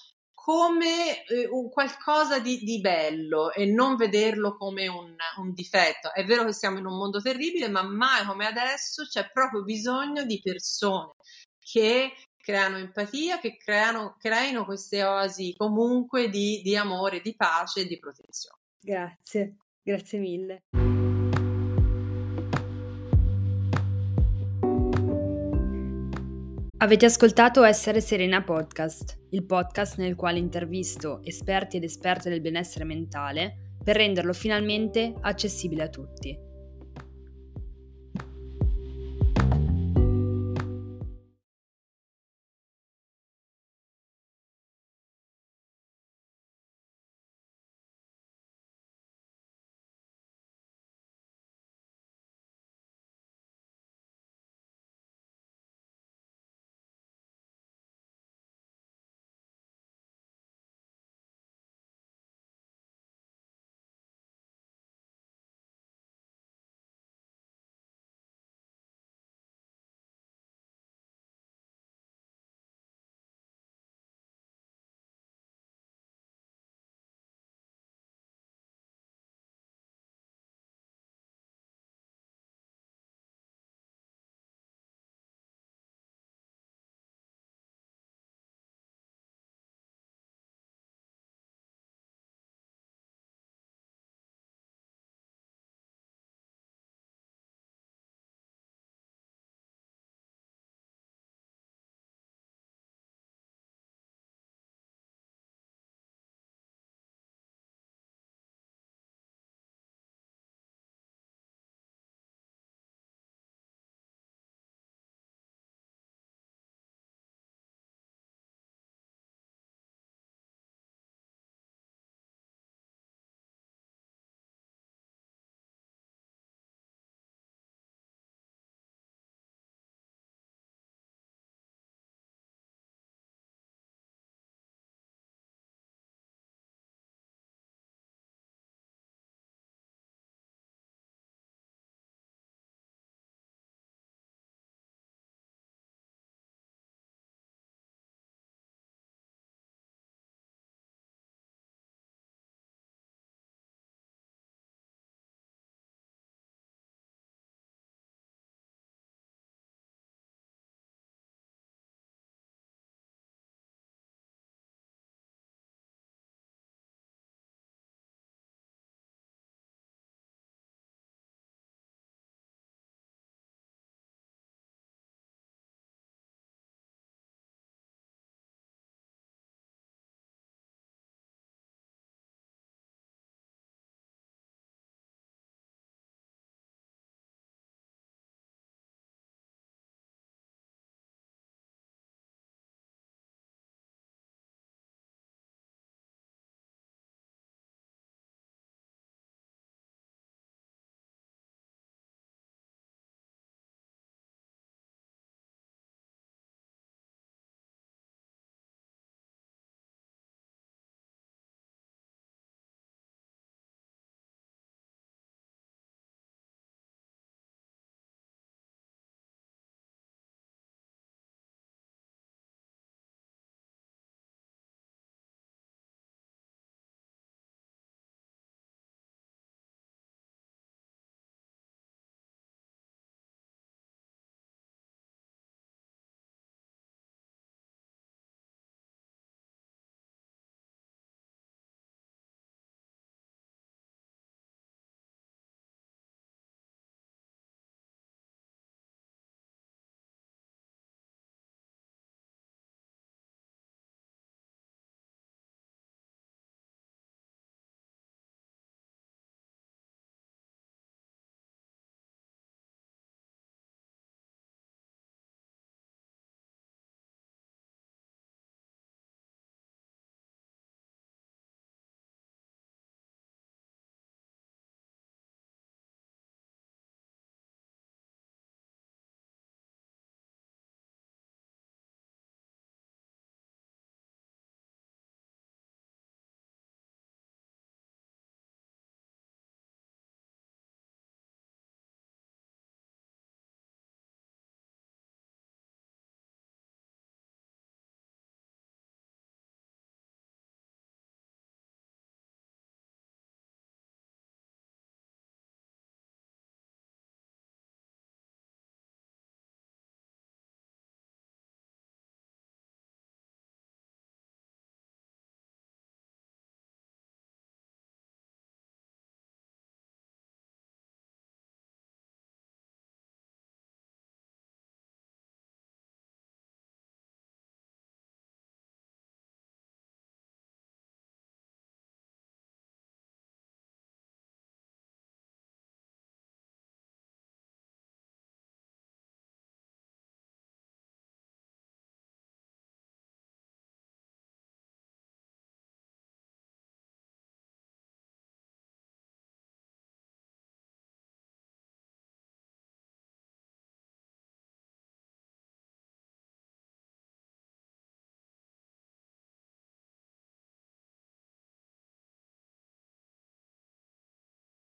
come 0.47 1.25
eh, 1.25 1.49
un 1.51 1.69
qualcosa 1.71 2.39
di, 2.39 2.59
di, 2.59 2.81
bello 2.81 3.53
e 3.53 3.67
non 3.67 3.97
vederlo 3.97 4.57
come 4.57 4.87
un, 4.87 5.13
un, 5.39 5.53
difetto. 5.53 6.13
È 6.13 6.25
vero 6.25 6.45
che 6.45 6.53
siamo 6.53 6.79
in 6.79 6.87
un 6.87 6.97
mondo 6.97 7.21
terribile, 7.21 7.69
ma 7.69 7.83
mai 7.83 8.25
come 8.25 8.47
adesso 8.47 9.03
c'è 9.07 9.29
proprio 9.33 9.65
bisogno 9.65 10.23
di 10.23 10.41
persone 10.41 11.15
che 11.59 12.13
creano 12.37 12.77
empatia, 12.77 13.41
che 13.41 13.57
creano, 13.57 14.15
creino 14.21 14.65
queste 14.65 15.03
oasi 15.03 15.53
comunque 15.57 16.29
di, 16.29 16.61
di 16.63 16.77
amore, 16.77 17.21
di 17.21 17.35
pace 17.35 17.81
e 17.81 17.87
di 17.87 17.99
protezione. 17.99 18.61
Grazie, 18.79 19.57
grazie 19.83 20.19
mille. 20.21 20.63
Avete 26.87 27.07
ascoltato 27.07 27.65
Essere 27.65 28.01
Serena 28.01 28.45
Podcast, 28.45 29.19
il 29.31 29.45
podcast 29.45 29.99
nel 29.99 30.15
quale 30.15 30.39
intervisto 30.39 31.21
esperti 31.25 31.79
ed 31.79 31.83
esperte 31.83 32.29
del 32.29 32.41
benessere 32.41 32.85
mentale 32.85 33.73
per 33.83 33.97
renderlo 33.97 34.33
finalmente 34.33 35.13
accessibile 35.21 35.83
a 35.83 35.89
tutti. 35.89 36.46